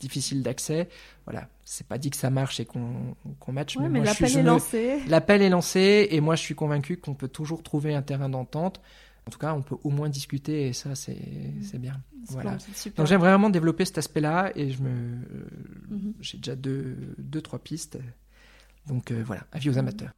[0.00, 0.88] difficile d'accès.
[1.26, 3.76] Voilà, c'est pas dit que ça marche et qu'on qu match.
[3.78, 4.98] mais, l'appel est lancé.
[5.06, 8.80] L'appel est lancé et moi je suis convaincu qu'on peut toujours trouver un terrain d'entente.
[9.30, 12.02] En tout cas, on peut au moins discuter et ça, c'est bien.
[12.30, 12.58] Voilà.
[12.96, 14.90] Donc j'aime vraiment développer cet aspect-là et je me,
[15.88, 16.14] mhm.
[16.18, 17.96] j'ai déjà deux, deux, trois pistes.
[18.88, 20.10] Donc euh, voilà, avis aux amateurs.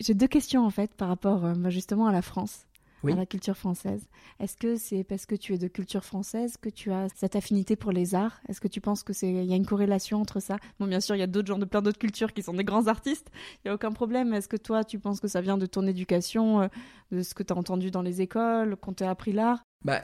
[0.00, 2.66] J'ai deux questions en fait par rapport euh, justement à la France
[3.04, 4.08] à la culture française.
[4.40, 7.76] Est-ce que c'est parce que tu es de culture française que tu as cette affinité
[7.76, 8.40] pour les arts?
[8.48, 10.58] Est-ce que tu penses que c'est il y a une corrélation entre ça?
[10.78, 12.64] Bon, bien sûr, il y a d'autres gens de plein d'autres cultures qui sont des
[12.64, 13.30] grands artistes.
[13.64, 14.34] Il y a aucun problème.
[14.34, 16.68] Est-ce que toi, tu penses que ça vient de ton éducation, euh,
[17.12, 19.62] de ce que tu as entendu dans les écoles, qu'on t'a appris l'art?
[19.84, 20.02] Bah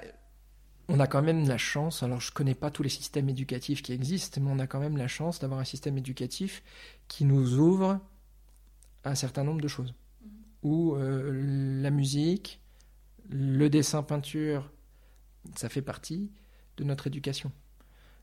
[0.88, 3.92] on a quand même la chance, alors je connais pas tous les systèmes éducatifs qui
[3.92, 6.62] existent, mais on a quand même la chance d'avoir un système éducatif
[7.09, 8.01] qui nous ouvre
[9.05, 9.95] un certain nombre de choses.
[9.95, 10.28] Mmh.
[10.62, 12.61] Où euh, la musique,
[13.31, 14.70] le dessin peinture,
[15.57, 16.31] ça fait partie
[16.77, 17.53] de notre éducation.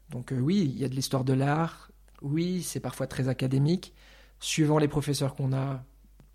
[0.10, 1.92] Donc euh, oui, il y a de l'histoire de l'art,
[2.22, 3.94] oui, c'est parfois très académique.
[4.40, 5.84] Suivant les professeurs qu'on a,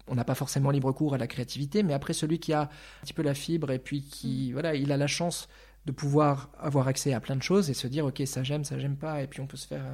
[0.08, 2.68] on n'a pas forcément libre cours à la créativité, mais après celui qui a un
[3.02, 4.52] petit peu la fibre et puis qui, mm.
[4.52, 5.48] voilà, il a la chance
[5.86, 8.76] de pouvoir avoir accès à plein de choses et se dire ok ça j'aime, ça
[8.76, 9.84] j'aime pas, et puis on peut se faire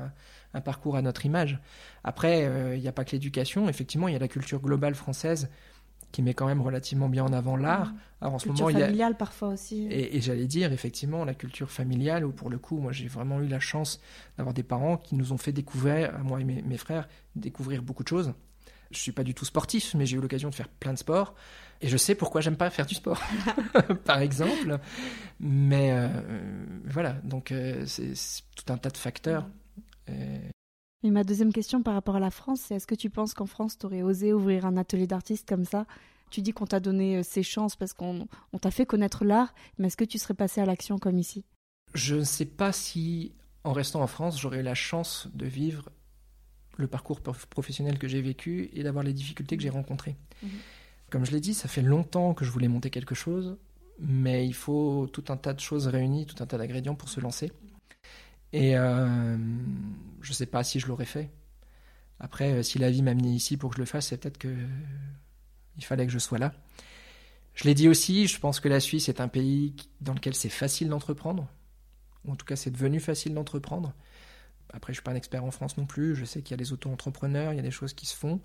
[0.55, 1.61] un, parcours à notre image.
[2.03, 4.95] Après, euh, il n'y a pas que l'éducation, effectivement, il y a la culture globale
[4.95, 5.51] française
[6.13, 7.89] qui met quand même relativement bien en avant l'art.
[7.89, 7.99] Mmh.
[8.21, 9.89] Alors en ce moment, il y a familiale parfois aussi.
[9.91, 13.49] Et, j'allais dire effectivement la culture familiale où pour le coup, moi j'ai vraiment eu
[13.49, 14.01] la chance
[14.37, 18.05] d'avoir des parents qui nous ont fait découvrir, à moi et mes, frères, découvrir beaucoup
[18.05, 18.33] de choses.
[18.91, 21.35] Je suis pas du tout sportif, mais j'ai eu l'occasion de faire plein de sports
[21.81, 23.21] et je sais pourquoi j'aime pas faire du sport,
[24.05, 24.79] par exemple.
[25.41, 26.09] Mais euh,
[26.85, 28.13] voilà, donc euh, c'est
[28.55, 29.49] tout un tas de facteurs.
[30.09, 30.13] Mmh.
[31.05, 33.77] Ma deuxième question par rapport à la France, c'est est-ce que tu penses qu'en France,
[33.77, 35.87] tu aurais osé ouvrir un atelier d'artiste comme ça?
[36.31, 38.27] Tu dis qu'on t'a donné euh, ces chances parce qu'on
[38.61, 41.45] t'a fait connaître l'art, mais est-ce que tu serais passé à l'action comme ici?
[41.95, 43.33] Je ne sais pas si
[43.65, 45.91] en restant en France, j'aurais eu la chance de vivre
[46.77, 50.17] le parcours professionnel que j'ai vécu et d'avoir les difficultés que j'ai rencontrées.
[50.43, 50.51] Mhm.
[51.11, 53.59] Comme je l'ai dit, ça fait longtemps que je voulais monter quelque chose,
[53.99, 57.21] mais il faut tout un tas de choses réunies, tout un tas d'ingrédients pour se
[57.21, 57.53] lancer.
[58.53, 59.37] Et euh,
[60.21, 61.31] je ne sais pas si je l'aurais fait.
[62.21, 64.39] Après, euh, si la vie m'a amené ici pour que je le fasse, c'est peut-être
[64.39, 64.55] que
[65.77, 66.53] il fallait que je sois là.
[67.55, 70.49] Je l'ai dit aussi, je pense que la Suisse est un pays dans lequel c'est
[70.49, 71.49] facile d'entreprendre.
[72.29, 73.95] En tout cas, c'est devenu facile d'entreprendre.
[74.73, 76.15] Après, je suis pas un expert en France non plus.
[76.15, 78.41] Je sais qu'il y a des auto-entrepreneurs, il y a des choses qui se font.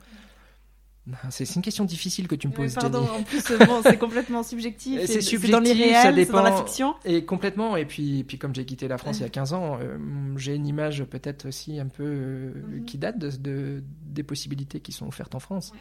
[1.29, 2.73] C'est une question difficile que tu me poses.
[2.73, 4.99] pardon, en plus, euh, c'est complètement subjectif.
[5.05, 6.33] C'est subjectif, dans les ça dépend.
[6.33, 6.95] dans la fiction.
[7.05, 7.77] Et complètement.
[7.77, 9.97] Et puis, puis comme j'ai quitté la France il y a 15 ans, euh,
[10.35, 12.85] j'ai une image peut-être aussi un peu euh, mhm.
[12.85, 15.71] qui date de, des possibilités qui sont offertes en France.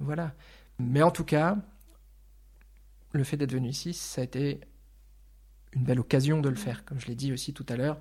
[0.00, 0.34] Voilà.
[0.80, 1.56] Mais en tout cas,
[3.12, 4.60] le fait d'être venu ici, ça a été
[5.72, 6.84] une belle occasion de le faire.
[6.84, 7.98] Comme je l'ai dit aussi tout à l'heure,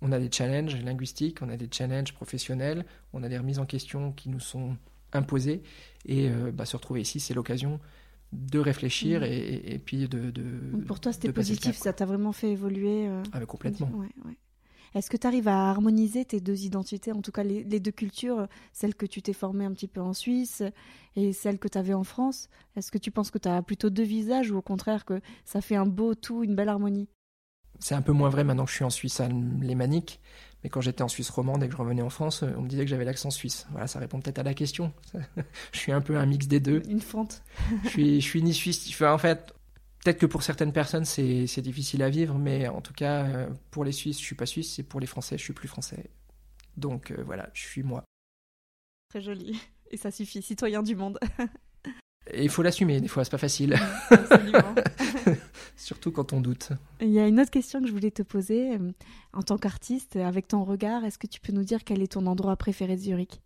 [0.00, 3.66] on a des challenges linguistiques, on a des challenges professionnels, on a des remises en
[3.66, 4.76] question qui nous sont
[5.12, 5.62] imposées.
[6.06, 7.80] Et euh, bah, se retrouver ici, c'est l'occasion
[8.32, 9.24] de réfléchir mmh.
[9.24, 10.32] et, puis de,
[10.86, 13.90] Pour toi, c'était positif, ça t'a vraiment fait évoluer euh, ah, Complètement.
[14.94, 18.46] Est-ce que tu arrives à harmoniser tes deux identités, en tout cas les, deux cultures,
[18.72, 20.62] celle que tu t'es formée un petit peu en Suisse
[21.16, 22.48] et celle que tu avais en France?
[22.76, 25.62] Est-ce que tu penses que tu as plutôt deux visages ou au contraire que ça
[25.62, 27.08] fait un beau tout, une belle harmonie?
[27.78, 30.20] C'est un peu moins vrai maintenant que je suis en Suisse alémanique,
[30.62, 32.84] mais quand j'étais en Suisse romande et que je revenais en France, on me disait
[32.84, 33.66] que j'avais l'accent suisse.
[33.70, 34.92] Voilà, ça répond peut-être à la question.
[35.72, 36.82] je suis un peu un mix des deux.
[36.88, 37.42] Une fente.
[37.84, 39.00] je, suis, je suis ni suisse.
[39.02, 39.52] En fait,
[40.04, 43.84] Peut-être que pour certaines personnes, c'est difficile à vivre, mais en tout cas, euh, pour
[43.84, 46.10] les Suisses, je suis pas suisse, et pour les Français, je suis plus français.
[46.76, 48.04] Donc euh, voilà, je suis moi.
[49.10, 49.60] Très joli.
[49.92, 51.20] Et ça suffit, citoyen du monde.
[52.30, 53.76] Et il faut l'assumer, des fois, c'est pas facile.
[55.76, 56.70] Surtout quand on doute.
[57.00, 58.74] Il y a une autre question que je voulais te poser.
[58.74, 58.92] Euh,
[59.32, 62.26] en tant qu'artiste, avec ton regard, est-ce que tu peux nous dire quel est ton
[62.26, 63.40] endroit préféré de Zurich?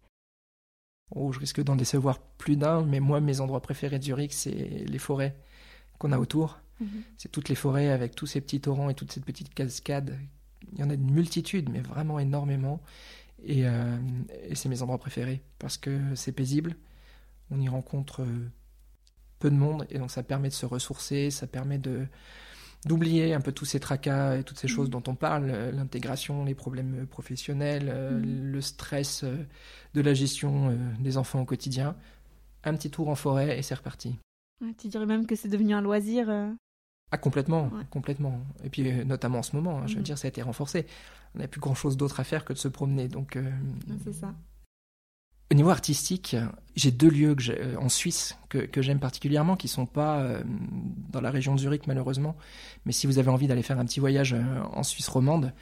[1.15, 4.85] Oh, je risque d'en décevoir plus d'un, mais moi, mes endroits préférés de Zurich, c'est
[4.87, 5.37] les forêts
[5.99, 6.59] qu'on a autour.
[6.81, 7.03] Mhm.
[7.17, 10.19] C'est toutes les forêts avec tous ces petits torrents et toutes ces petites cascades.
[10.73, 12.81] Il y en a une multitude, mais vraiment énormément.
[13.49, 13.99] Euh,
[14.49, 16.77] et, c'est mes endroits préférés parce que c'est paisible.
[17.51, 18.51] On y rencontre euh,
[19.39, 22.07] peu de monde et donc ça permet de se ressourcer, ça permet de
[22.85, 25.01] d'oublier un peu tous ces tracas et toutes ces choses mhm.
[25.01, 28.53] dont on parle, euh, l'intégration, les problèmes professionnels, mhm.
[28.53, 29.25] le stress
[29.95, 31.97] de la gestion des enfants au quotidien.
[32.63, 34.19] Un petit tour en forêt et c'est reparti
[34.79, 36.53] tu dirais même que c'est devenu un loisir euh.
[37.13, 38.41] Ah, complètement, complètement.
[38.65, 40.05] Et puis, euh, notamment en ce moment, hein, je veux mhm.
[40.05, 40.87] dire, ça a été renforcé.
[41.35, 43.07] On n'a plus grand-chose d'autre à faire que de se promener.
[43.07, 43.49] Donc, euh,
[44.03, 44.35] c'est ça.
[45.51, 46.37] Au niveau artistique,
[46.75, 50.41] j'ai deux lieux que en Suisse que, j'aime particulièrement, qui sont pas
[51.13, 52.37] dans la région de Zurich malheureusement,
[52.85, 54.35] mais si vous avez envie d'aller faire un petit voyage
[54.73, 55.53] en Suisse romande,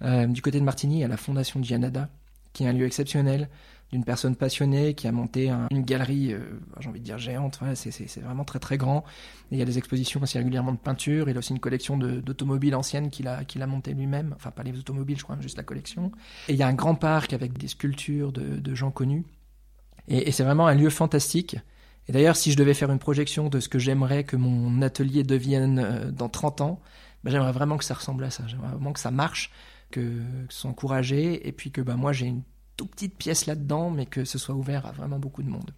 [0.00, 2.08] du côté de Martigny, a la Fondation Gianada,
[2.54, 3.50] qui est un lieu exceptionnel
[3.92, 6.40] d'une personne passionnée qui a monté une galerie, euh,
[6.80, 9.04] j'ai envie de dire géante, c'est vraiment très très grand.
[9.52, 12.74] il y a des expositions aussi régulièrement de peinture, il a aussi une collection d'automobiles
[12.74, 15.62] anciennes qu'il a, qu'il a montées lui-même, enfin pas les automobiles je crois, juste la
[15.62, 16.10] collection.
[16.48, 19.24] Et il y a un grand parc avec des sculptures de, gens connus.
[20.08, 21.56] Et, c'est vraiment un lieu fantastique.
[22.08, 25.22] Et d'ailleurs, si je devais faire une projection de ce que j'aimerais que mon atelier
[25.24, 26.80] devienne euh, dans 30 ans,
[27.24, 28.44] ben, j'aimerais vraiment que ça ressemble à ça.
[28.46, 29.50] J'aimerais vraiment que ça marche,
[29.90, 32.42] que, que ce soit encouragé, et puis que ben, moi j'ai une
[32.76, 35.72] tout petite pièce là-dedans, mais que ce soit ouvert à vraiment beaucoup de monde.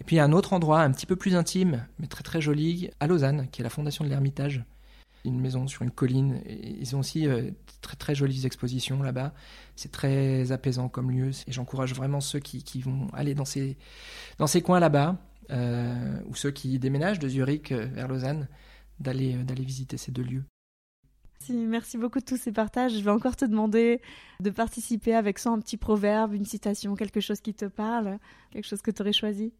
[0.00, 2.22] Et puis il y a un autre endroit un petit peu plus intime, mais très
[2.22, 4.64] très joli, à Lausanne, qui est la fondation de l'Ermitage.
[5.24, 6.42] Une maison sur une colline.
[6.46, 7.50] Ils ont aussi euh,
[7.80, 9.32] très très jolies expositions là-bas.
[9.74, 11.30] C'est très apaisant comme lieu.
[11.46, 13.78] Et j'encourage vraiment ceux qui, vont aller dans ces,
[14.38, 15.16] dans ces coins là-bas,
[15.50, 18.48] euh, ou ceux qui déménagent de Zurich euh, vers Lausanne,
[19.00, 20.44] d'aller visiter ces deux lieux.
[21.52, 22.92] Merci, beaucoup de tous ces partages.
[22.92, 24.00] Je vais encore te demander
[24.40, 28.18] de participer avec ça un petit proverbe, une citation, quelque chose qui te parle,
[28.50, 29.52] quelque chose que tu aurais choisi.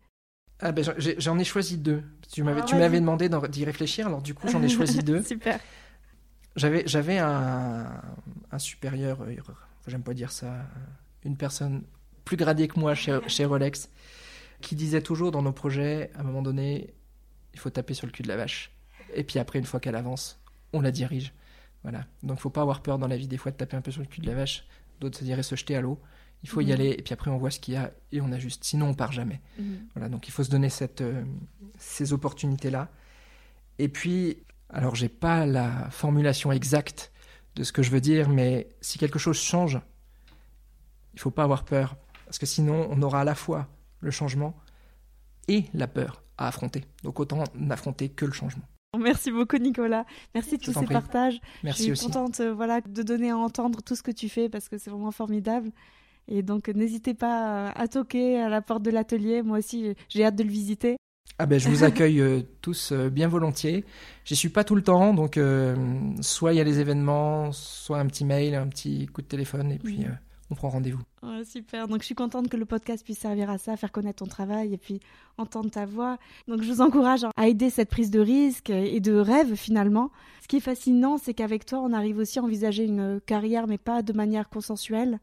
[0.60, 0.84] Ah ben,
[1.18, 2.02] j'en ai choisi deux.
[2.32, 5.22] Tu m'avais ah, demandé d'y réfléchir, alors du coup j'en ai choisi deux.
[5.22, 5.60] Super.
[6.56, 8.00] J'avais un,
[8.52, 9.34] un supérieur, euh,
[9.88, 10.54] j'aime pas dire ça,
[11.24, 11.82] une personne
[12.24, 13.90] plus gradée que moi chez, chez Rolex,
[14.60, 16.94] qui disait toujours dans nos projets, à un moment donné,
[17.52, 18.70] il faut taper sur le cul de la vache.
[19.14, 20.40] Et puis après, une fois qu'elle avance,
[20.72, 21.32] on la dirige.
[21.84, 22.06] Voilà.
[22.22, 24.00] Donc, faut pas avoir peur dans la vie des fois de taper un peu sur
[24.00, 24.66] le cul de la vache.
[25.00, 26.00] D'autres se diraient se jeter à l'eau.
[26.42, 26.72] Il faut y mhm.
[26.72, 28.64] aller et puis après on voit ce qu'il y a et on ajuste.
[28.64, 29.40] Sinon, on part jamais.
[29.58, 29.86] Mhm.
[29.94, 30.08] Voilà.
[30.08, 31.22] Donc, il faut se donner cette, euh,
[31.78, 32.90] ces opportunités-là.
[33.78, 34.38] Et puis,
[34.70, 37.12] alors, j'ai pas la formulation exacte
[37.54, 39.78] de ce que je veux dire, mais si quelque chose change,
[41.12, 43.68] il faut pas avoir peur parce que sinon, on aura à la fois
[44.00, 44.56] le changement
[45.46, 46.84] et la peur à affronter.
[47.02, 48.64] Donc, autant n'affronter que le changement.
[49.02, 50.04] Merci beaucoup Nicolas.
[50.34, 51.40] Merci de tous ces partages.
[51.62, 54.48] Merci Je suis contente euh, voilà, de donner à entendre tout ce que tu fais
[54.48, 55.70] parce que c'est vraiment formidable.
[56.28, 59.42] Et donc n'hésitez pas à toquer à la porte de l'atelier.
[59.42, 60.96] Moi aussi, j'ai hâte de le visiter.
[61.38, 63.84] Ah ben, je vous accueille euh, tous euh, bien volontiers.
[64.24, 65.38] J'y suis pas tout le temps, donc
[66.20, 69.72] soit il y a les événements, soit un petit mail, un petit coup de téléphone,
[69.72, 70.06] et puis
[70.54, 71.02] on prend rendez-vous.
[71.44, 74.30] super, donc je suis contente que le podcast puisse servir à ça, faire connaître ton
[74.30, 75.00] travail et puis
[75.36, 76.16] entendre ta voix.
[76.46, 80.10] Donc je vous encourage à aider cette prise de risque et de rêve finalement.
[80.42, 83.78] Ce qui est fascinant, c'est qu'avec toi, on arrive aussi à envisager une carrière, mais
[83.78, 85.18] pas de manière consensuelle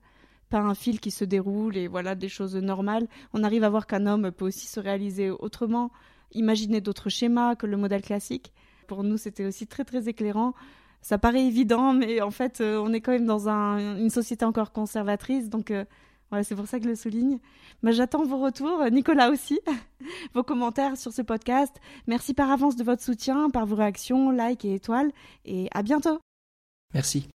[0.50, 3.08] pas un fil qui se déroule et voilà des choses normales.
[3.32, 5.92] On arrive à voir qu'un homme peut aussi se réaliser autrement,
[6.34, 8.52] imaginer d'autres schémas que le modèle classique.
[8.86, 10.54] Pour nous, c'était aussi très très éclairant
[11.02, 14.72] ça paraît évident, mais en fait, euh, on est quand même dans une société encore
[14.72, 15.86] conservatrice, donc euh,
[16.30, 17.40] voilà, c'est pour ça que je le souligne.
[17.84, 19.60] Mais j'attends vos retours, Nicolas aussi,
[20.34, 21.76] vos commentaires sur ce podcast.
[22.08, 25.12] Merci par avance de votre soutien, par vos réactions, likes et étoiles,
[25.46, 26.20] et à bientôt.
[26.94, 27.28] Merci.